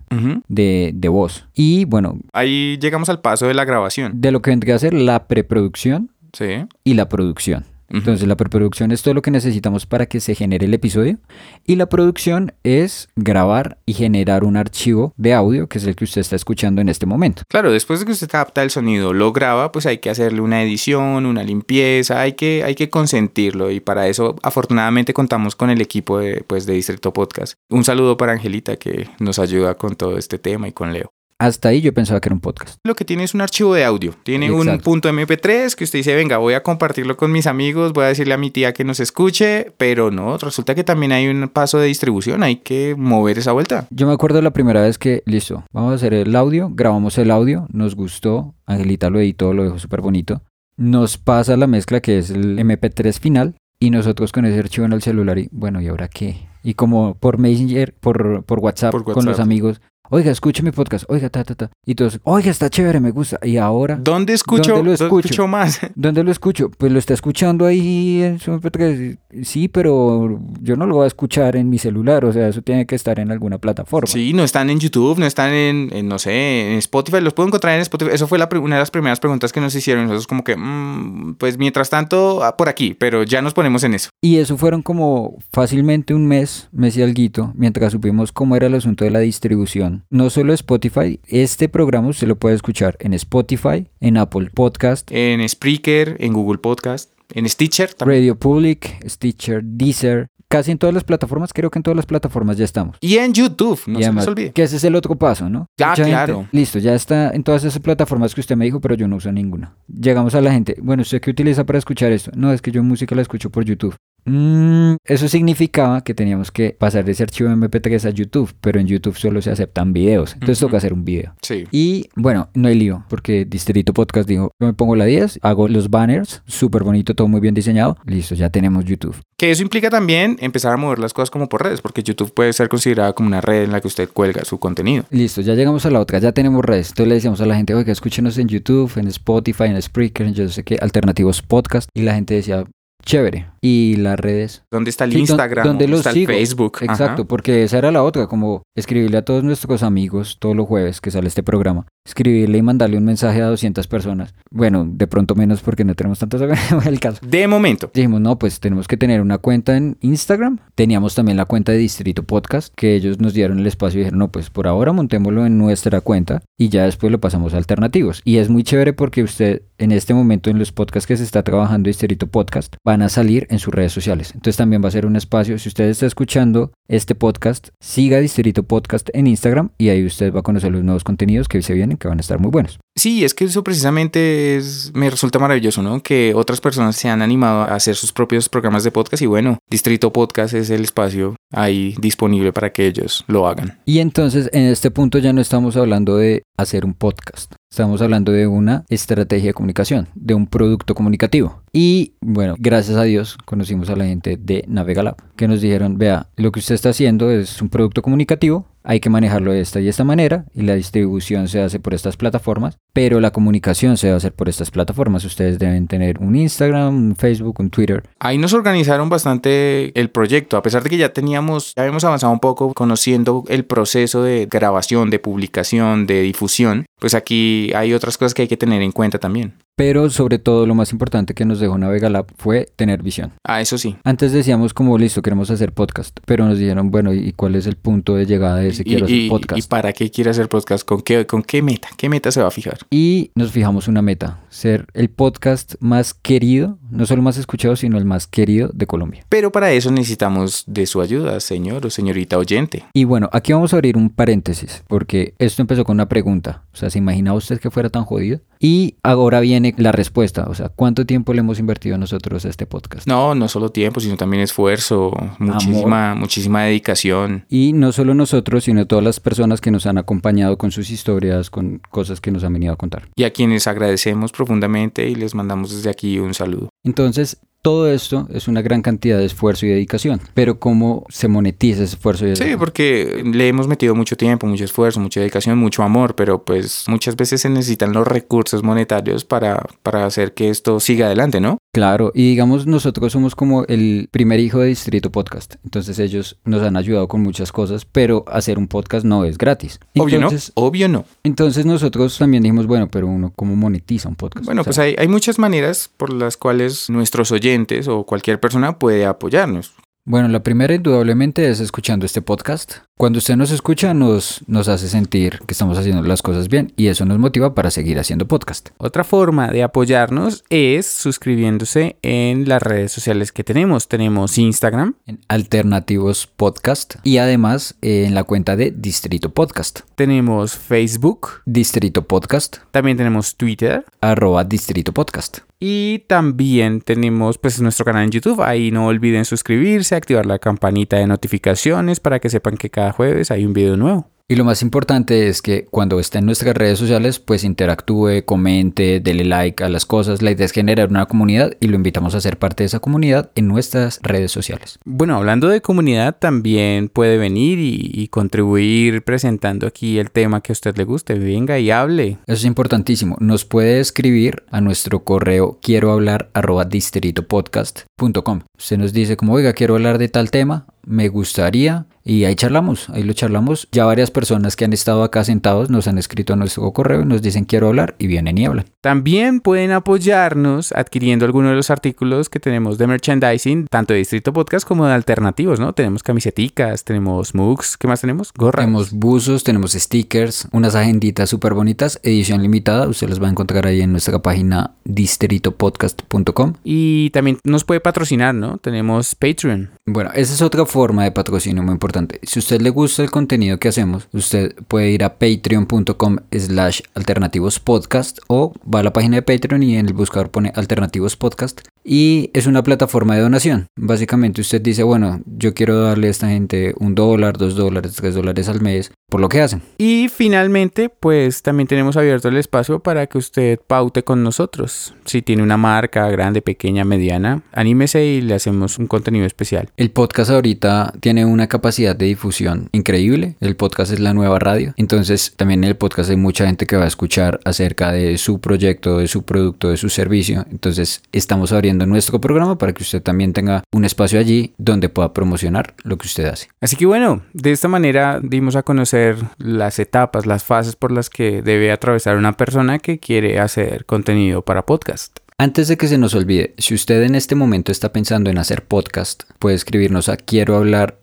de, 0.48 0.90
de 0.94 1.08
voz. 1.08 1.46
Y 1.54 1.84
bueno, 1.84 2.18
Ahí 2.32 2.76
llegamos 2.80 3.08
al 3.08 3.20
paso 3.20 3.46
de 3.46 3.54
la 3.54 3.64
grabación. 3.64 4.20
de 4.20 4.32
lo 4.32 4.42
que 4.42 4.50
vendría 4.50 4.74
a 4.74 4.78
ser 4.80 4.94
la 4.94 5.28
preproducción 5.28 6.10
Sí. 6.32 6.66
y 6.84 6.94
la 6.94 7.08
producción. 7.08 7.64
Entonces 7.88 8.28
la 8.28 8.36
preproducción 8.36 8.90
es 8.90 9.02
todo 9.02 9.14
lo 9.14 9.22
que 9.22 9.30
necesitamos 9.30 9.86
para 9.86 10.06
que 10.06 10.20
se 10.20 10.34
genere 10.34 10.66
el 10.66 10.74
episodio 10.74 11.18
y 11.64 11.76
la 11.76 11.88
producción 11.88 12.52
es 12.62 13.08
grabar 13.16 13.78
y 13.86 13.94
generar 13.94 14.44
un 14.44 14.56
archivo 14.56 15.14
de 15.16 15.34
audio 15.34 15.68
que 15.68 15.78
es 15.78 15.84
el 15.84 15.96
que 15.96 16.04
usted 16.04 16.20
está 16.20 16.36
escuchando 16.36 16.80
en 16.80 16.88
este 16.88 17.06
momento. 17.06 17.42
Claro, 17.48 17.72
después 17.72 18.00
de 18.00 18.06
que 18.06 18.12
usted 18.12 18.28
capta 18.28 18.62
el 18.62 18.70
sonido, 18.70 19.12
lo 19.12 19.32
graba, 19.32 19.72
pues 19.72 19.86
hay 19.86 19.98
que 19.98 20.10
hacerle 20.10 20.40
una 20.40 20.62
edición, 20.62 21.26
una 21.26 21.42
limpieza, 21.42 22.20
hay 22.20 22.32
que, 22.32 22.62
hay 22.64 22.74
que 22.74 22.90
consentirlo 22.90 23.70
y 23.70 23.80
para 23.80 24.08
eso 24.08 24.36
afortunadamente 24.42 25.14
contamos 25.14 25.56
con 25.56 25.70
el 25.70 25.80
equipo 25.80 26.18
de, 26.18 26.44
pues, 26.46 26.66
de 26.66 26.74
Distrito 26.74 27.12
Podcast. 27.12 27.54
Un 27.70 27.84
saludo 27.84 28.16
para 28.16 28.32
Angelita 28.32 28.76
que 28.76 29.08
nos 29.18 29.38
ayuda 29.38 29.74
con 29.74 29.96
todo 29.96 30.18
este 30.18 30.38
tema 30.38 30.68
y 30.68 30.72
con 30.72 30.92
Leo. 30.92 31.10
Hasta 31.40 31.68
ahí 31.68 31.80
yo 31.80 31.94
pensaba 31.94 32.20
que 32.20 32.28
era 32.28 32.34
un 32.34 32.40
podcast. 32.40 32.80
Lo 32.82 32.96
que 32.96 33.04
tiene 33.04 33.22
es 33.22 33.32
un 33.32 33.40
archivo 33.40 33.72
de 33.72 33.84
audio. 33.84 34.12
Tiene 34.24 34.50
un 34.50 34.80
punto 34.80 35.08
MP3 35.08 35.76
que 35.76 35.84
usted 35.84 36.00
dice, 36.00 36.16
venga, 36.16 36.38
voy 36.38 36.54
a 36.54 36.64
compartirlo 36.64 37.16
con 37.16 37.30
mis 37.30 37.46
amigos, 37.46 37.92
voy 37.92 38.06
a 38.06 38.08
decirle 38.08 38.34
a 38.34 38.38
mi 38.38 38.50
tía 38.50 38.72
que 38.72 38.82
nos 38.82 38.98
escuche, 38.98 39.72
pero 39.76 40.10
no, 40.10 40.36
resulta 40.38 40.74
que 40.74 40.82
también 40.82 41.12
hay 41.12 41.28
un 41.28 41.48
paso 41.48 41.78
de 41.78 41.86
distribución, 41.86 42.42
hay 42.42 42.56
que 42.56 42.96
mover 42.98 43.38
esa 43.38 43.52
vuelta. 43.52 43.86
Yo 43.90 44.08
me 44.08 44.12
acuerdo 44.12 44.42
la 44.42 44.50
primera 44.50 44.82
vez 44.82 44.98
que, 44.98 45.22
listo, 45.26 45.62
vamos 45.72 45.92
a 45.92 45.94
hacer 45.94 46.12
el 46.12 46.34
audio, 46.34 46.70
grabamos 46.72 47.16
el 47.18 47.30
audio, 47.30 47.68
nos 47.72 47.94
gustó, 47.94 48.56
Angelita 48.66 49.08
lo 49.08 49.20
editó, 49.20 49.54
lo 49.54 49.62
dejó 49.62 49.78
súper 49.78 50.00
bonito, 50.00 50.42
nos 50.76 51.18
pasa 51.18 51.56
la 51.56 51.68
mezcla 51.68 52.00
que 52.00 52.18
es 52.18 52.30
el 52.30 52.58
MP3 52.58 53.16
final 53.20 53.54
y 53.78 53.90
nosotros 53.90 54.32
con 54.32 54.44
ese 54.44 54.58
archivo 54.58 54.86
en 54.86 54.92
el 54.92 55.02
celular 55.02 55.38
y 55.38 55.48
bueno, 55.52 55.80
¿y 55.80 55.86
ahora 55.86 56.08
qué? 56.08 56.48
Y 56.64 56.74
como 56.74 57.14
por 57.14 57.38
Messenger, 57.38 57.94
por, 57.94 58.42
por, 58.42 58.58
WhatsApp, 58.58 58.90
Por 58.90 59.04
con 59.04 59.14
WhatsApp. 59.14 59.28
los 59.28 59.40
amigos, 59.40 59.80
oiga, 60.10 60.30
escuche 60.30 60.62
mi 60.62 60.70
podcast, 60.70 61.04
oiga, 61.08 61.28
ta, 61.30 61.44
ta, 61.44 61.54
ta. 61.54 61.70
Y 61.86 61.94
todos, 61.94 62.20
oiga, 62.24 62.50
está 62.50 62.70
chévere, 62.70 63.00
me 63.00 63.10
gusta. 63.10 63.38
Y 63.42 63.56
ahora, 63.56 63.98
¿Dónde 64.00 64.32
escucho, 64.34 64.76
¿Dónde 64.76 64.90
lo 64.92 64.96
¿dónde 64.96 65.04
escucho? 65.04 65.46
más? 65.46 65.80
¿dónde 65.94 66.24
lo 66.24 66.30
escucho? 66.30 66.70
Pues 66.70 66.92
lo 66.92 66.98
está 66.98 67.14
escuchando 67.14 67.66
ahí 67.66 68.22
en 68.22 68.38
su 68.38 68.52
MP3. 68.52 69.18
Sí, 69.42 69.68
pero 69.68 70.40
yo 70.60 70.76
no 70.76 70.86
lo 70.86 70.96
voy 70.96 71.04
a 71.04 71.08
escuchar 71.08 71.56
en 71.56 71.68
mi 71.70 71.78
celular, 71.78 72.24
o 72.24 72.32
sea, 72.32 72.48
eso 72.48 72.62
tiene 72.62 72.86
que 72.86 72.94
estar 72.94 73.18
en 73.20 73.30
alguna 73.30 73.58
plataforma. 73.58 74.06
Sí, 74.06 74.32
no 74.32 74.44
están 74.44 74.70
en 74.70 74.80
YouTube, 74.80 75.18
no 75.18 75.26
están 75.26 75.52
en, 75.52 75.90
en, 75.92 76.08
no 76.08 76.18
sé, 76.18 76.72
en 76.72 76.78
Spotify. 76.78 77.20
Los 77.20 77.34
puedo 77.34 77.48
encontrar 77.48 77.74
en 77.74 77.80
Spotify. 77.82 78.10
Eso 78.12 78.26
fue 78.26 78.38
la, 78.38 78.48
una 78.60 78.76
de 78.76 78.80
las 78.80 78.90
primeras 78.90 79.20
preguntas 79.20 79.52
que 79.52 79.60
nos 79.60 79.74
hicieron. 79.74 80.04
Nosotros 80.04 80.26
como 80.26 80.44
que, 80.44 80.56
mm, 80.56 81.34
pues 81.38 81.58
mientras 81.58 81.90
tanto, 81.90 82.42
ah, 82.42 82.56
por 82.56 82.68
aquí, 82.68 82.94
pero 82.94 83.22
ya 83.22 83.42
nos 83.42 83.54
ponemos 83.54 83.84
en 83.84 83.94
eso. 83.94 84.10
Y 84.22 84.38
eso 84.38 84.56
fueron 84.56 84.82
como 84.82 85.38
fácilmente 85.52 86.14
un 86.14 86.26
mes, 86.26 86.68
mes 86.72 86.96
y 86.96 87.02
alguito, 87.02 87.52
mientras 87.54 87.92
supimos 87.92 88.32
cómo 88.32 88.56
era 88.56 88.66
el 88.66 88.74
asunto 88.74 89.04
de 89.04 89.10
la 89.10 89.20
distribución. 89.20 89.97
No 90.10 90.30
solo 90.30 90.52
Spotify, 90.52 91.20
este 91.26 91.68
programa 91.68 92.08
usted 92.08 92.26
lo 92.28 92.38
puede 92.38 92.54
escuchar 92.54 92.96
en 93.00 93.14
Spotify, 93.14 93.88
en 94.00 94.16
Apple 94.16 94.50
Podcast, 94.54 95.10
En 95.12 95.46
Spreaker, 95.48 96.16
en 96.20 96.32
Google 96.32 96.58
Podcast, 96.58 97.12
en 97.34 97.48
Stitcher 97.48 97.92
también. 97.94 98.20
Radio 98.20 98.38
Public, 98.38 99.04
Stitcher, 99.08 99.62
Deezer, 99.62 100.28
casi 100.48 100.70
en 100.70 100.78
todas 100.78 100.94
las 100.94 101.04
plataformas, 101.04 101.52
creo 101.52 101.70
que 101.70 101.78
en 101.78 101.82
todas 101.82 101.96
las 101.96 102.06
plataformas 102.06 102.56
ya 102.56 102.64
estamos. 102.64 102.96
Y 103.02 103.18
en 103.18 103.34
YouTube, 103.34 103.78
no 103.86 103.98
y 103.98 104.02
se 104.02 104.06
además, 104.08 104.24
les 104.24 104.28
olvide. 104.28 104.52
que 104.52 104.62
ese 104.62 104.76
es 104.76 104.84
el 104.84 104.94
otro 104.94 105.14
paso, 105.16 105.50
¿no? 105.50 105.66
Ah, 105.80 105.90
Mucha 105.90 105.94
gente, 105.96 106.10
claro. 106.10 106.48
listo, 106.52 106.78
ya 106.78 106.94
está 106.94 107.30
en 107.32 107.42
todas 107.42 107.64
esas 107.64 107.80
plataformas 107.80 108.34
que 108.34 108.40
usted 108.40 108.56
me 108.56 108.64
dijo, 108.64 108.80
pero 108.80 108.94
yo 108.94 109.06
no 109.08 109.16
uso 109.16 109.30
ninguna. 109.30 109.74
Llegamos 109.88 110.34
a 110.34 110.40
la 110.40 110.50
gente, 110.52 110.76
bueno, 110.80 111.02
¿usted 111.02 111.20
qué 111.20 111.30
utiliza 111.30 111.64
para 111.66 111.78
escuchar 111.78 112.12
esto? 112.12 112.30
No, 112.34 112.50
es 112.52 112.62
que 112.62 112.70
yo 112.70 112.82
música 112.82 113.14
la 113.14 113.20
escucho 113.22 113.50
por 113.50 113.64
YouTube. 113.64 113.94
Mm, 114.28 114.96
eso 115.04 115.28
significaba 115.28 116.02
que 116.02 116.14
teníamos 116.14 116.50
que 116.50 116.76
pasar 116.78 117.04
de 117.04 117.12
ese 117.12 117.22
archivo 117.22 117.50
MP3 117.50 118.06
a 118.06 118.10
YouTube, 118.10 118.52
pero 118.60 118.78
en 118.78 118.86
YouTube 118.86 119.16
solo 119.16 119.40
se 119.42 119.50
aceptan 119.50 119.92
videos, 119.92 120.34
entonces 120.34 120.58
toca 120.58 120.76
hacer 120.76 120.92
un 120.92 121.04
video. 121.04 121.34
Sí. 121.42 121.64
Y 121.70 122.08
bueno, 122.14 122.48
no 122.54 122.68
hay 122.68 122.74
lío, 122.74 123.04
porque 123.08 123.44
Distrito 123.44 123.94
Podcast 123.94 124.28
dijo, 124.28 124.50
yo 124.60 124.66
me 124.66 124.74
pongo 124.74 124.96
la 124.96 125.06
10, 125.06 125.40
hago 125.42 125.68
los 125.68 125.90
banners, 125.90 126.42
súper 126.46 126.84
bonito, 126.84 127.14
todo 127.14 127.28
muy 127.28 127.40
bien 127.40 127.54
diseñado, 127.54 127.96
listo, 128.04 128.34
ya 128.34 128.50
tenemos 128.50 128.84
YouTube. 128.84 129.16
Que 129.36 129.50
eso 129.50 129.62
implica 129.62 129.88
también 129.88 130.36
empezar 130.40 130.72
a 130.72 130.76
mover 130.76 130.98
las 130.98 131.12
cosas 131.12 131.30
como 131.30 131.48
por 131.48 131.62
redes, 131.62 131.80
porque 131.80 132.02
YouTube 132.02 132.34
puede 132.34 132.52
ser 132.52 132.68
considerada 132.68 133.12
como 133.12 133.28
una 133.28 133.40
red 133.40 133.62
en 133.62 133.72
la 133.72 133.80
que 133.80 133.86
usted 133.86 134.08
cuelga 134.08 134.44
su 134.44 134.58
contenido. 134.58 135.04
Listo, 135.10 135.40
ya 135.40 135.54
llegamos 135.54 135.86
a 135.86 135.90
la 135.90 136.00
otra, 136.00 136.18
ya 136.18 136.32
tenemos 136.32 136.64
redes. 136.64 136.88
Entonces 136.88 137.08
le 137.08 137.14
decíamos 137.14 137.40
a 137.40 137.46
la 137.46 137.56
gente, 137.56 137.74
oiga, 137.74 137.92
escúchenos 137.92 138.36
en 138.38 138.48
YouTube, 138.48 138.90
en 138.96 139.06
Spotify, 139.06 139.64
en 139.64 139.80
Spreaker, 139.80 140.26
en 140.26 140.34
yo 140.34 140.44
no 140.44 140.50
sé 140.50 140.64
qué, 140.64 140.78
alternativos 140.80 141.42
podcast. 141.42 141.88
Y 141.94 142.02
la 142.02 142.14
gente 142.14 142.34
decía, 142.34 142.64
chévere. 143.04 143.46
Y 143.60 143.96
las 143.96 144.18
redes. 144.18 144.62
¿Dónde 144.70 144.90
está 144.90 145.04
el 145.04 145.10
Sí, 145.12 145.16
¿dó- 145.16 145.20
Instagram? 145.20 145.66
dónde 145.66 145.84
¿Dónde 145.84 145.88
los 145.90 146.00
está 146.00 146.12
sigo? 146.12 146.30
el 146.32 146.38
Facebook? 146.38 146.78
Ajá. 146.82 146.92
Exacto, 146.92 147.24
porque 147.26 147.62
esa 147.64 147.78
era 147.78 147.90
la 147.90 148.02
otra, 148.02 148.26
como 148.26 148.62
escribirle 148.76 149.16
a 149.18 149.22
todos 149.22 149.42
nuestros 149.44 149.82
amigos 149.82 150.36
todos 150.38 150.54
los 150.56 150.66
jueves 150.66 151.00
que 151.00 151.10
sale 151.10 151.28
este 151.28 151.42
programa, 151.42 151.86
escribirle 152.06 152.58
y 152.58 152.62
mandarle 152.62 152.96
un 152.98 153.04
mensaje 153.04 153.42
a 153.42 153.46
200 153.46 153.86
personas. 153.86 154.34
Bueno, 154.50 154.86
de 154.88 155.06
pronto 155.06 155.34
menos 155.34 155.60
porque 155.62 155.84
no 155.84 155.94
tenemos 155.94 156.18
tantos 156.18 156.40
amigos, 156.42 156.86
el 156.86 157.00
caso. 157.00 157.18
De 157.26 157.46
momento. 157.48 157.90
Dijimos, 157.92 158.20
no, 158.20 158.38
pues 158.38 158.60
tenemos 158.60 158.86
que 158.88 158.96
tener 158.96 159.20
una 159.20 159.38
cuenta 159.38 159.76
en 159.76 159.96
Instagram. 160.00 160.58
Teníamos 160.74 161.14
también 161.14 161.36
la 161.36 161.44
cuenta 161.44 161.72
de 161.72 161.78
Distrito 161.78 162.22
Podcast, 162.22 162.72
que 162.76 162.94
ellos 162.94 163.18
nos 163.20 163.34
dieron 163.34 163.58
el 163.58 163.66
espacio 163.66 163.98
y 163.98 164.02
dijeron, 164.02 164.18
no, 164.20 164.30
pues 164.30 164.50
por 164.50 164.66
ahora 164.68 164.92
montémoslo 164.92 165.46
en 165.46 165.58
nuestra 165.58 166.00
cuenta 166.00 166.42
y 166.58 166.68
ya 166.68 166.84
después 166.84 167.10
lo 167.12 167.20
pasamos 167.20 167.54
a 167.54 167.56
alternativos. 167.58 168.22
Y 168.24 168.36
es 168.36 168.48
muy 168.48 168.62
chévere 168.62 168.92
porque 168.92 169.22
usted 169.22 169.62
en 169.78 169.92
este 169.92 170.14
momento 170.14 170.50
en 170.50 170.58
los 170.58 170.72
podcasts 170.72 171.06
que 171.06 171.16
se 171.16 171.22
está 171.24 171.42
trabajando 171.42 171.88
Distrito 171.88 172.26
Podcast 172.26 172.74
van 172.84 173.02
a 173.02 173.08
salir 173.08 173.46
en 173.48 173.58
sus 173.58 173.74
redes 173.74 173.92
sociales. 173.92 174.32
Entonces 174.34 174.56
también 174.56 174.82
va 174.82 174.88
a 174.88 174.92
ser 174.92 175.06
un 175.06 175.16
espacio, 175.16 175.58
si 175.58 175.68
usted 175.68 175.88
está 175.88 176.06
escuchando 176.06 176.72
este 176.88 177.14
podcast, 177.14 177.68
siga 177.80 178.18
Distrito 178.18 178.62
Podcast 178.62 179.08
en 179.12 179.26
Instagram 179.26 179.70
y 179.78 179.88
ahí 179.88 180.04
usted 180.04 180.32
va 180.32 180.40
a 180.40 180.42
conocer 180.42 180.72
los 180.72 180.84
nuevos 180.84 181.04
contenidos 181.04 181.48
que 181.48 181.62
se 181.62 181.74
vienen, 181.74 181.96
que 181.96 182.08
van 182.08 182.18
a 182.18 182.20
estar 182.20 182.38
muy 182.38 182.50
buenos. 182.50 182.78
Sí, 182.98 183.24
es 183.24 183.32
que 183.32 183.44
eso 183.44 183.62
precisamente 183.62 184.56
es, 184.56 184.90
me 184.92 185.08
resulta 185.08 185.38
maravilloso, 185.38 185.82
¿no? 185.82 186.02
Que 186.02 186.32
otras 186.34 186.60
personas 186.60 186.96
se 186.96 187.08
han 187.08 187.22
animado 187.22 187.62
a 187.62 187.76
hacer 187.76 187.94
sus 187.94 188.12
propios 188.12 188.48
programas 188.48 188.82
de 188.82 188.90
podcast 188.90 189.22
y 189.22 189.26
bueno, 189.26 189.58
Distrito 189.70 190.12
Podcast 190.12 190.54
es 190.54 190.68
el 190.70 190.82
espacio 190.82 191.36
ahí 191.52 191.94
disponible 192.00 192.52
para 192.52 192.72
que 192.72 192.86
ellos 192.88 193.24
lo 193.28 193.46
hagan. 193.46 193.78
Y 193.84 194.00
entonces 194.00 194.50
en 194.52 194.64
este 194.64 194.90
punto 194.90 195.18
ya 195.18 195.32
no 195.32 195.40
estamos 195.40 195.76
hablando 195.76 196.16
de 196.16 196.42
hacer 196.56 196.84
un 196.84 196.94
podcast, 196.94 197.54
estamos 197.70 198.02
hablando 198.02 198.32
de 198.32 198.48
una 198.48 198.84
estrategia 198.88 199.50
de 199.50 199.54
comunicación, 199.54 200.08
de 200.16 200.34
un 200.34 200.48
producto 200.48 200.96
comunicativo. 200.96 201.62
Y 201.72 202.14
bueno, 202.20 202.56
gracias 202.58 202.96
a 202.96 203.04
Dios 203.04 203.38
conocimos 203.44 203.90
a 203.90 203.96
la 203.96 204.06
gente 204.06 204.36
de 204.36 204.64
Navegalab, 204.66 205.16
que 205.36 205.46
nos 205.46 205.60
dijeron, 205.60 205.98
vea, 205.98 206.26
lo 206.36 206.50
que 206.50 206.58
usted 206.58 206.74
está 206.74 206.88
haciendo 206.88 207.30
es 207.30 207.62
un 207.62 207.68
producto 207.68 208.02
comunicativo, 208.02 208.66
hay 208.88 209.00
que 209.00 209.10
manejarlo 209.10 209.52
de 209.52 209.60
esta 209.60 209.80
y 209.80 209.88
esta 209.88 210.02
manera, 210.02 210.46
y 210.54 210.62
la 210.62 210.74
distribución 210.74 211.46
se 211.46 211.60
hace 211.60 211.78
por 211.78 211.92
estas 211.92 212.16
plataformas, 212.16 212.78
pero 212.94 213.20
la 213.20 213.30
comunicación 213.30 213.98
se 213.98 214.06
debe 214.06 214.16
hacer 214.16 214.32
por 214.32 214.48
estas 214.48 214.70
plataformas. 214.70 215.26
Ustedes 215.26 215.58
deben 215.58 215.86
tener 215.86 216.18
un 216.20 216.34
Instagram, 216.34 216.96
un 216.96 217.14
Facebook, 217.14 217.56
un 217.60 217.68
Twitter, 217.68 218.02
Ahí 218.18 218.38
nos 218.38 218.54
organizaron 218.54 219.10
bastante 219.10 219.98
el 219.98 220.10
proyecto, 220.10 220.56
a 220.56 220.62
pesar 220.62 220.82
de 220.82 220.88
que 220.88 220.96
ya 220.96 221.12
teníamos, 221.12 221.74
ya 221.76 221.82
habíamos 221.82 222.04
avanzado 222.04 222.32
un 222.32 222.40
poco 222.40 222.72
conociendo 222.72 223.44
el 223.48 223.66
proceso 223.66 224.22
de 224.22 224.48
grabación, 224.50 225.10
de 225.10 225.18
publicación, 225.18 226.06
de 226.06 226.22
difusión, 226.22 226.86
pues 226.98 227.14
aquí 227.14 227.70
hay 227.74 227.92
otras 227.92 228.16
cosas 228.16 228.32
que 228.32 228.42
hay 228.42 228.48
que 228.48 228.56
tener 228.56 228.80
en 228.80 228.92
cuenta 228.92 229.18
también. 229.18 229.52
Pero 229.78 230.10
sobre 230.10 230.40
todo 230.40 230.66
lo 230.66 230.74
más 230.74 230.90
importante 230.90 231.34
que 231.34 231.44
nos 231.44 231.60
dejó 231.60 231.78
Navegalab 231.78 232.26
fue 232.36 232.68
tener 232.74 233.00
visión. 233.00 233.34
Ah, 233.44 233.60
eso 233.60 233.78
sí. 233.78 233.96
Antes 234.02 234.32
decíamos 234.32 234.74
como 234.74 234.98
listo, 234.98 235.22
queremos 235.22 235.52
hacer 235.52 235.72
podcast, 235.72 236.18
pero 236.26 236.44
nos 236.44 236.58
dijeron, 236.58 236.90
bueno, 236.90 237.14
¿y 237.14 237.32
cuál 237.32 237.54
es 237.54 237.64
el 237.68 237.76
punto 237.76 238.16
de 238.16 238.26
llegada 238.26 238.56
de 238.56 238.70
ese 238.70 238.82
Y, 238.82 238.86
quiero 238.86 239.04
hacer 239.04 239.28
podcast? 239.28 239.58
¿Y 239.64 239.68
para 239.68 239.92
qué 239.92 240.10
quiere 240.10 240.30
hacer 240.30 240.48
podcast? 240.48 240.84
¿Con 240.84 241.02
qué, 241.02 241.26
¿Con 241.26 241.44
qué 241.44 241.62
meta? 241.62 241.90
¿Qué 241.96 242.08
meta 242.08 242.32
se 242.32 242.42
va 242.42 242.48
a 242.48 242.50
fijar? 242.50 242.78
Y 242.90 243.30
nos 243.36 243.52
fijamos 243.52 243.86
una 243.86 244.02
meta, 244.02 244.40
ser 244.48 244.88
el 244.94 245.10
podcast 245.10 245.76
más 245.78 246.12
querido, 246.12 246.76
no 246.90 247.06
solo 247.06 247.22
más 247.22 247.36
escuchado, 247.36 247.76
sino 247.76 247.98
el 247.98 248.04
más 248.04 248.26
querido 248.26 248.70
de 248.74 248.88
Colombia. 248.88 249.24
Pero 249.28 249.52
para 249.52 249.70
eso 249.70 249.92
necesitamos 249.92 250.64
de 250.66 250.86
su 250.86 251.00
ayuda, 251.00 251.38
señor 251.38 251.86
o 251.86 251.90
señorita 251.90 252.36
oyente. 252.36 252.84
Y 252.94 253.04
bueno, 253.04 253.30
aquí 253.32 253.52
vamos 253.52 253.72
a 253.72 253.76
abrir 253.76 253.96
un 253.96 254.10
paréntesis, 254.10 254.82
porque 254.88 255.34
esto 255.38 255.62
empezó 255.62 255.84
con 255.84 255.94
una 255.94 256.08
pregunta, 256.08 256.64
o 256.74 256.76
sea, 256.76 256.90
¿se 256.90 256.98
imaginaba 256.98 257.38
usted 257.38 257.60
que 257.60 257.70
fuera 257.70 257.90
tan 257.90 258.04
jodido? 258.04 258.40
Y 258.60 258.96
ahora 259.04 259.38
viene 259.38 259.67
la 259.76 259.92
respuesta, 259.92 260.46
o 260.48 260.54
sea, 260.54 260.68
¿cuánto 260.68 261.04
tiempo 261.06 261.32
le 261.32 261.40
hemos 261.40 261.58
invertido 261.58 261.98
nosotros 261.98 262.44
a 262.44 262.48
este 262.48 262.66
podcast? 262.66 263.06
No, 263.06 263.34
no 263.34 263.48
solo 263.48 263.70
tiempo, 263.70 264.00
sino 264.00 264.16
también 264.16 264.42
esfuerzo, 264.42 265.12
muchísima, 265.38 266.14
muchísima 266.14 266.62
dedicación. 266.64 267.44
Y 267.48 267.72
no 267.72 267.92
solo 267.92 268.14
nosotros, 268.14 268.64
sino 268.64 268.86
todas 268.86 269.04
las 269.04 269.20
personas 269.20 269.60
que 269.60 269.70
nos 269.70 269.86
han 269.86 269.98
acompañado 269.98 270.58
con 270.58 270.70
sus 270.70 270.90
historias, 270.90 271.50
con 271.50 271.80
cosas 271.90 272.20
que 272.20 272.30
nos 272.30 272.44
han 272.44 272.52
venido 272.52 272.72
a 272.72 272.76
contar. 272.76 273.08
Y 273.16 273.24
a 273.24 273.32
quienes 273.32 273.66
agradecemos 273.66 274.32
profundamente 274.32 275.08
y 275.08 275.14
les 275.14 275.34
mandamos 275.34 275.74
desde 275.74 275.90
aquí 275.90 276.18
un 276.18 276.34
saludo. 276.34 276.68
Entonces, 276.84 277.38
todo 277.62 277.90
esto 277.90 278.28
es 278.32 278.48
una 278.48 278.62
gran 278.62 278.82
cantidad 278.82 279.18
de 279.18 279.24
esfuerzo 279.24 279.66
y 279.66 279.70
dedicación. 279.70 280.20
Pero 280.34 280.58
¿cómo 280.58 281.04
se 281.08 281.28
monetiza 281.28 281.82
ese 281.84 281.94
esfuerzo 281.96 282.24
y 282.24 282.28
Sí, 282.28 282.34
dedicación? 282.34 282.58
porque 282.58 283.22
le 283.24 283.48
hemos 283.48 283.66
metido 283.66 283.94
mucho 283.94 284.16
tiempo, 284.16 284.46
mucho 284.46 284.64
esfuerzo, 284.64 285.00
mucha 285.00 285.20
dedicación, 285.20 285.58
mucho 285.58 285.82
amor, 285.82 286.14
pero 286.14 286.44
pues 286.44 286.84
muchas 286.88 287.16
veces 287.16 287.40
se 287.40 287.48
necesitan 287.50 287.92
los 287.92 288.06
recursos 288.06 288.62
monetarios 288.62 289.24
para, 289.24 289.66
para 289.82 290.06
hacer 290.06 290.34
que 290.34 290.48
esto 290.50 290.78
siga 290.80 291.06
adelante, 291.06 291.40
¿no? 291.40 291.58
Claro, 291.74 292.12
y 292.14 292.30
digamos 292.30 292.66
nosotros 292.66 293.12
somos 293.12 293.34
como 293.34 293.64
el 293.66 294.08
primer 294.10 294.40
hijo 294.40 294.60
de 294.60 294.68
Distrito 294.68 295.10
Podcast. 295.10 295.56
Entonces 295.64 295.98
ellos 295.98 296.38
nos 296.44 296.62
han 296.62 296.76
ayudado 296.76 297.08
con 297.08 297.22
muchas 297.22 297.50
cosas, 297.52 297.84
pero 297.84 298.24
hacer 298.28 298.56
un 298.58 298.68
podcast 298.68 299.04
no 299.04 299.24
es 299.24 299.36
gratis. 299.36 299.80
Obvio 299.96 300.18
no, 300.20 300.26
Entonces, 300.28 300.52
obvio 300.54 300.88
no. 300.88 301.04
entonces 301.24 301.66
nosotros 301.66 302.16
también 302.18 302.42
dijimos, 302.44 302.66
bueno, 302.66 302.88
pero 302.88 303.06
uno 303.08 303.32
cómo 303.34 303.56
monetiza 303.56 304.08
un 304.08 304.14
podcast. 304.14 304.46
Bueno, 304.46 304.62
O 304.62 304.64
sea, 304.64 304.70
pues 304.70 304.78
hay, 304.78 304.94
hay 304.96 305.08
muchas 305.08 305.38
maneras 305.38 305.90
por 305.96 306.12
las 306.12 306.36
cuales 306.36 306.88
nuestros 306.88 307.32
oyentes 307.32 307.47
o 307.88 308.04
cualquier 308.04 308.40
persona 308.40 308.78
puede 308.78 309.06
apoyarnos. 309.06 309.74
Bueno, 310.10 310.28
la 310.28 310.42
primera 310.42 310.74
indudablemente 310.74 311.50
es 311.50 311.60
escuchando 311.60 312.06
este 312.06 312.22
podcast. 312.22 312.76
Cuando 312.96 313.18
usted 313.18 313.36
nos 313.36 313.50
escucha 313.50 313.92
nos, 313.92 314.42
nos 314.46 314.66
hace 314.68 314.88
sentir 314.88 315.38
que 315.46 315.52
estamos 315.52 315.76
haciendo 315.76 316.02
las 316.02 316.22
cosas 316.22 316.48
bien 316.48 316.72
y 316.78 316.86
eso 316.86 317.04
nos 317.04 317.18
motiva 317.18 317.54
para 317.54 317.70
seguir 317.70 317.98
haciendo 317.98 318.26
podcast. 318.26 318.70
Otra 318.78 319.04
forma 319.04 319.48
de 319.48 319.62
apoyarnos 319.62 320.44
es 320.48 320.86
suscribiéndose 320.86 321.98
en 322.00 322.48
las 322.48 322.62
redes 322.62 322.90
sociales 322.90 323.32
que 323.32 323.44
tenemos. 323.44 323.86
Tenemos 323.86 324.38
Instagram, 324.38 324.94
En 325.04 325.20
Alternativos 325.28 326.26
Podcast 326.26 326.94
y 327.02 327.18
además 327.18 327.76
eh, 327.82 328.06
en 328.06 328.14
la 328.14 328.24
cuenta 328.24 328.56
de 328.56 328.70
Distrito 328.70 329.34
Podcast. 329.34 329.80
tenemos 329.94 330.56
Facebook, 330.56 331.42
Distrito 331.44 332.08
Podcast, 332.08 332.60
también 332.70 332.96
tenemos 332.96 333.36
Twitter 333.36 333.84
arroba 334.00 334.44
Distrito 334.44 334.94
Podcast. 334.94 335.47
Y 335.60 336.00
también 336.06 336.80
tenemos 336.80 337.38
pues 337.38 337.60
nuestro 337.60 337.84
canal 337.84 338.04
en 338.04 338.10
YouTube. 338.10 338.42
Ahí 338.42 338.70
no 338.70 338.86
olviden 338.86 339.24
suscribirse, 339.24 339.96
activar 339.96 340.26
la 340.26 340.38
campanita 340.38 340.96
de 340.96 341.06
notificaciones 341.06 342.00
para 342.00 342.20
que 342.20 342.30
sepan 342.30 342.56
que 342.56 342.70
cada 342.70 342.92
jueves 342.92 343.30
hay 343.30 343.44
un 343.44 343.52
video 343.52 343.76
nuevo. 343.76 344.10
Y 344.30 344.36
lo 344.36 344.44
más 344.44 344.60
importante 344.60 345.28
es 345.28 345.40
que 345.40 345.64
cuando 345.64 345.98
esté 345.98 346.18
en 346.18 346.26
nuestras 346.26 346.54
redes 346.54 346.78
sociales, 346.78 347.18
pues 347.18 347.44
interactúe, 347.44 348.24
comente, 348.26 349.00
dele 349.00 349.24
like 349.24 349.64
a 349.64 349.70
las 349.70 349.86
cosas. 349.86 350.20
La 350.20 350.30
idea 350.30 350.44
es 350.44 350.52
generar 350.52 350.90
una 350.90 351.06
comunidad 351.06 351.56
y 351.60 351.66
lo 351.68 351.76
invitamos 351.76 352.14
a 352.14 352.20
ser 352.20 352.38
parte 352.38 352.62
de 352.62 352.66
esa 352.66 352.80
comunidad 352.80 353.30
en 353.36 353.48
nuestras 353.48 354.00
redes 354.02 354.30
sociales. 354.30 354.78
Bueno, 354.84 355.16
hablando 355.16 355.48
de 355.48 355.62
comunidad, 355.62 356.18
también 356.18 356.90
puede 356.90 357.16
venir 357.16 357.58
y, 357.58 357.90
y 357.94 358.08
contribuir 358.08 359.02
presentando 359.02 359.66
aquí 359.66 359.98
el 359.98 360.10
tema 360.10 360.42
que 360.42 360.52
a 360.52 360.58
usted 360.58 360.76
le 360.76 360.84
guste. 360.84 361.14
Venga 361.14 361.58
y 361.58 361.70
hable. 361.70 362.18
Eso 362.26 362.36
es 362.36 362.44
importantísimo. 362.44 363.16
Nos 363.20 363.46
puede 363.46 363.80
escribir 363.80 364.42
a 364.50 364.60
nuestro 364.60 365.04
correo 365.04 365.58
quiero 365.62 365.90
hablar 365.90 366.30
arroba 366.34 366.64
distritopodcast.com. 366.66 368.40
Se 368.58 368.76
nos 368.76 368.92
dice 368.92 369.16
como, 369.16 369.32
oiga, 369.32 369.52
quiero 369.54 369.74
hablar 369.74 369.98
de 369.98 370.08
tal 370.08 370.30
tema, 370.30 370.66
me 370.84 371.08
gustaría 371.08 371.86
y 372.08 372.24
ahí 372.24 372.34
charlamos, 372.34 372.88
ahí 372.88 373.02
lo 373.02 373.12
charlamos. 373.12 373.68
Ya 373.70 373.84
varias 373.84 374.10
personas 374.10 374.56
que 374.56 374.64
han 374.64 374.72
estado 374.72 375.02
acá 375.02 375.24
sentados 375.24 375.68
nos 375.68 375.86
han 375.88 375.98
escrito 375.98 376.32
a 376.32 376.36
nuestro 376.36 376.72
correo 376.72 377.02
y 377.02 377.04
nos 377.04 377.20
dicen 377.20 377.44
quiero 377.44 377.68
hablar 377.68 377.96
y 377.98 378.06
vienen 378.06 378.38
y 378.38 378.46
hablan. 378.46 378.64
También 378.80 379.40
pueden 379.40 379.72
apoyarnos 379.72 380.72
adquiriendo 380.72 381.26
alguno 381.26 381.50
de 381.50 381.56
los 381.56 381.70
artículos 381.70 382.30
que 382.30 382.40
tenemos 382.40 382.78
de 382.78 382.86
merchandising, 382.86 383.66
tanto 383.66 383.92
de 383.92 383.98
Distrito 383.98 384.32
Podcast 384.32 384.66
como 384.66 384.86
de 384.86 384.94
alternativos, 384.94 385.60
¿no? 385.60 385.74
Tenemos 385.74 386.02
camiseticas, 386.02 386.84
tenemos 386.84 387.34
mugs, 387.34 387.76
¿qué 387.76 387.86
más 387.86 388.00
tenemos? 388.00 388.32
Gorras. 388.34 388.64
Tenemos 388.64 388.92
buzos, 388.92 389.44
tenemos 389.44 389.72
stickers, 389.72 390.48
unas 390.52 390.74
agenditas 390.74 391.28
súper 391.28 391.52
bonitas, 391.52 392.00
edición 392.02 392.40
limitada, 392.40 392.88
usted 392.88 393.10
las 393.10 393.20
va 393.22 393.26
a 393.26 393.30
encontrar 393.30 393.66
ahí 393.66 393.82
en 393.82 393.92
nuestra 393.92 394.18
página 394.22 394.72
distritopodcast.com. 394.84 396.54
Y 396.64 397.10
también 397.10 397.38
nos 397.44 397.64
puede 397.64 397.80
patrocinar, 397.80 398.34
¿no? 398.34 398.56
Tenemos 398.56 399.14
Patreon. 399.14 399.72
Bueno, 399.84 400.10
esa 400.14 400.32
es 400.32 400.40
otra 400.40 400.64
forma 400.68 401.02
de 401.02 401.10
patrocinio 401.10 401.62
muy 401.62 401.72
importante. 401.72 402.20
Si 402.22 402.38
a 402.38 402.40
usted 402.40 402.60
le 402.60 402.70
gusta 402.70 403.02
el 403.02 403.10
contenido 403.10 403.58
que 403.58 403.68
hacemos, 403.68 404.08
usted 404.12 404.54
puede 404.68 404.90
ir 404.90 405.02
a 405.02 405.18
patreon.com 405.18 406.18
slash 406.30 406.82
alternativos 406.94 407.58
podcast 407.58 408.18
o 408.28 408.52
va 408.72 408.80
a 408.80 408.82
la 408.84 408.92
página 408.92 409.16
de 409.16 409.22
Patreon 409.22 409.62
y 409.64 409.76
en 409.76 409.86
el 409.86 409.94
buscador 409.94 410.30
pone 410.30 410.52
alternativos 410.54 411.16
podcast 411.16 411.62
y 411.88 412.30
es 412.34 412.46
una 412.46 412.62
plataforma 412.62 413.16
de 413.16 413.22
donación. 413.22 413.66
Básicamente 413.76 414.42
usted 414.42 414.60
dice, 414.60 414.82
bueno, 414.82 415.22
yo 415.24 415.54
quiero 415.54 415.80
darle 415.80 416.08
a 416.08 416.10
esta 416.10 416.28
gente 416.28 416.74
un 416.78 416.94
dólar, 416.94 417.38
dos 417.38 417.56
dólares, 417.56 417.94
tres 417.96 418.14
dólares 418.14 418.48
al 418.48 418.60
mes 418.60 418.92
por 419.08 419.20
lo 419.22 419.30
que 419.30 419.40
hacen. 419.40 419.62
Y 419.78 420.08
finalmente, 420.08 420.90
pues 420.90 421.42
también 421.42 421.66
tenemos 421.66 421.96
abierto 421.96 422.28
el 422.28 422.36
espacio 422.36 422.80
para 422.80 423.06
que 423.06 423.16
usted 423.16 423.58
paute 423.66 424.04
con 424.04 424.22
nosotros. 424.22 424.94
Si 425.06 425.22
tiene 425.22 425.42
una 425.42 425.56
marca 425.56 426.10
grande, 426.10 426.42
pequeña, 426.42 426.84
mediana, 426.84 427.42
anímese 427.52 428.04
y 428.04 428.20
le 428.20 428.34
hacemos 428.34 428.78
un 428.78 428.86
contenido 428.86 429.24
especial. 429.24 429.70
El 429.78 429.90
podcast 429.90 430.30
ahorita 430.30 430.92
tiene 431.00 431.24
una 431.24 431.46
capacidad 431.46 431.96
de 431.96 432.04
difusión 432.04 432.68
increíble. 432.72 433.36
El 433.40 433.56
podcast 433.56 433.92
es 433.92 434.00
la 434.00 434.12
nueva 434.12 434.38
radio. 434.38 434.74
Entonces 434.76 435.32
también 435.36 435.64
en 435.64 435.70
el 435.70 435.76
podcast 435.76 436.10
hay 436.10 436.16
mucha 436.16 436.44
gente 436.44 436.66
que 436.66 436.76
va 436.76 436.84
a 436.84 436.88
escuchar 436.88 437.40
acerca 437.46 437.92
de 437.92 438.18
su 438.18 438.40
proyecto, 438.40 438.98
de 438.98 439.08
su 439.08 439.22
producto, 439.22 439.70
de 439.70 439.78
su 439.78 439.88
servicio. 439.88 440.44
Entonces 440.50 441.02
estamos 441.12 441.52
abriendo 441.52 441.77
nuestro 441.86 442.20
programa 442.20 442.58
para 442.58 442.72
que 442.72 442.82
usted 442.82 443.02
también 443.02 443.32
tenga 443.32 443.62
un 443.72 443.84
espacio 443.84 444.18
allí 444.18 444.54
donde 444.58 444.88
pueda 444.88 445.12
promocionar 445.12 445.74
lo 445.84 445.98
que 445.98 446.06
usted 446.06 446.26
hace. 446.26 446.48
Así 446.60 446.76
que 446.76 446.86
bueno, 446.86 447.22
de 447.32 447.52
esta 447.52 447.68
manera 447.68 448.20
dimos 448.22 448.56
a 448.56 448.62
conocer 448.62 449.16
las 449.38 449.78
etapas, 449.78 450.26
las 450.26 450.44
fases 450.44 450.76
por 450.76 450.92
las 450.92 451.10
que 451.10 451.42
debe 451.42 451.72
atravesar 451.72 452.16
una 452.16 452.36
persona 452.36 452.78
que 452.78 452.98
quiere 452.98 453.38
hacer 453.40 453.84
contenido 453.86 454.42
para 454.42 454.66
podcast. 454.66 455.18
Antes 455.40 455.68
de 455.68 455.76
que 455.76 455.86
se 455.86 455.98
nos 455.98 456.14
olvide, 456.14 456.54
si 456.58 456.74
usted 456.74 457.00
en 457.04 457.14
este 457.14 457.36
momento 457.36 457.70
está 457.70 457.92
pensando 457.92 458.28
en 458.28 458.38
hacer 458.38 458.64
podcast, 458.64 459.22
puede 459.38 459.54
escribirnos 459.54 460.08
a 460.08 460.16
quiero 460.16 460.56
hablar 460.56 460.98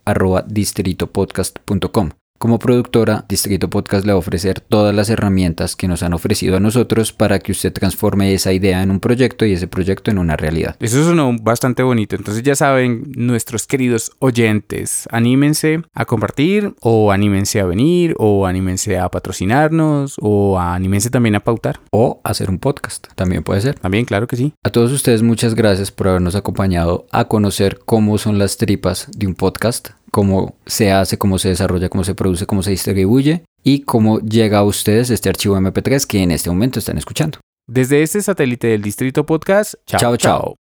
distritopodcast.com. 0.48 2.10
Como 2.38 2.60
productora, 2.60 3.24
Distrito 3.30 3.70
Podcast 3.70 4.06
le 4.06 4.12
va 4.12 4.18
a 4.18 4.20
ofrecer 4.20 4.60
todas 4.60 4.94
las 4.94 5.10
herramientas 5.10 5.78
que 5.78 5.88
nos 5.88 6.04
han 6.04 6.14
ofrecido 6.14 6.58
a 6.58 6.60
nosotros 6.60 7.14
para 7.14 7.40
que 7.40 7.54
usted 7.54 7.72
transforme 7.72 8.34
esa 8.34 8.52
idea 8.52 8.84
en 8.84 8.92
un 8.92 9.00
proyecto 9.00 9.46
y 9.46 9.54
ese 9.54 9.68
proyecto 9.68 10.12
en 10.12 10.18
una 10.18 10.36
realidad. 10.36 10.76
Eso 10.82 11.02
sonó 11.06 11.34
bastante 11.42 11.82
bonito. 11.82 12.18
Entonces 12.18 12.44
ya 12.44 12.56
saben, 12.56 13.14
nuestros 13.16 13.66
queridos 13.68 14.12
oyentes, 14.20 15.08
anímense 15.12 15.84
a 15.94 16.04
compartir 16.04 16.76
o 16.82 17.14
anímense 17.14 17.62
a 17.62 17.66
venir 17.66 18.16
o 18.20 18.46
anímense 18.46 19.00
a 19.00 19.10
patrocinarnos 19.10 20.18
o 20.20 20.60
anímense 20.60 21.10
también 21.10 21.36
a 21.36 21.40
pautar. 21.40 21.80
O 21.92 22.20
hacer 22.26 22.50
un 22.50 22.60
podcast. 22.60 23.08
También 23.16 23.44
puede 23.44 23.62
ser. 23.62 23.80
También, 23.80 24.04
claro 24.04 24.28
que 24.28 24.36
sí. 24.36 24.54
A 24.62 24.72
todos 24.72 24.92
ustedes 24.92 25.24
muchas 25.24 25.56
gracias 25.56 25.90
por 25.90 26.10
habernos 26.10 26.36
acompañado 26.36 27.08
a 27.14 27.30
conocer 27.30 27.80
cómo 27.86 28.18
son 28.18 28.38
las 28.40 28.58
tripas 28.58 29.08
de 29.16 29.26
un 29.26 29.36
podcast 29.36 29.92
cómo 30.16 30.56
se 30.66 30.94
hace, 30.94 31.18
cómo 31.18 31.38
se 31.40 31.50
desarrolla, 31.50 31.90
cómo 31.90 32.06
se 32.06 32.16
produce, 32.16 32.46
cómo 32.46 32.64
se 32.64 32.72
distribuye 32.72 33.44
y 33.66 33.82
cómo 33.82 34.20
llega 34.20 34.60
a 34.60 34.64
ustedes 34.64 35.10
este 35.10 35.28
archivo 35.28 35.58
MP3 35.58 36.08
que 36.08 36.24
en 36.24 36.32
este 36.32 36.50
momento 36.50 36.80
están 36.80 36.98
escuchando. 36.98 37.40
Desde 37.68 38.02
este 38.02 38.22
satélite 38.22 38.68
del 38.68 38.82
Distrito 38.82 39.26
Podcast, 39.26 39.74
chao, 39.86 40.00
chao. 40.00 40.18
chao. 40.18 40.65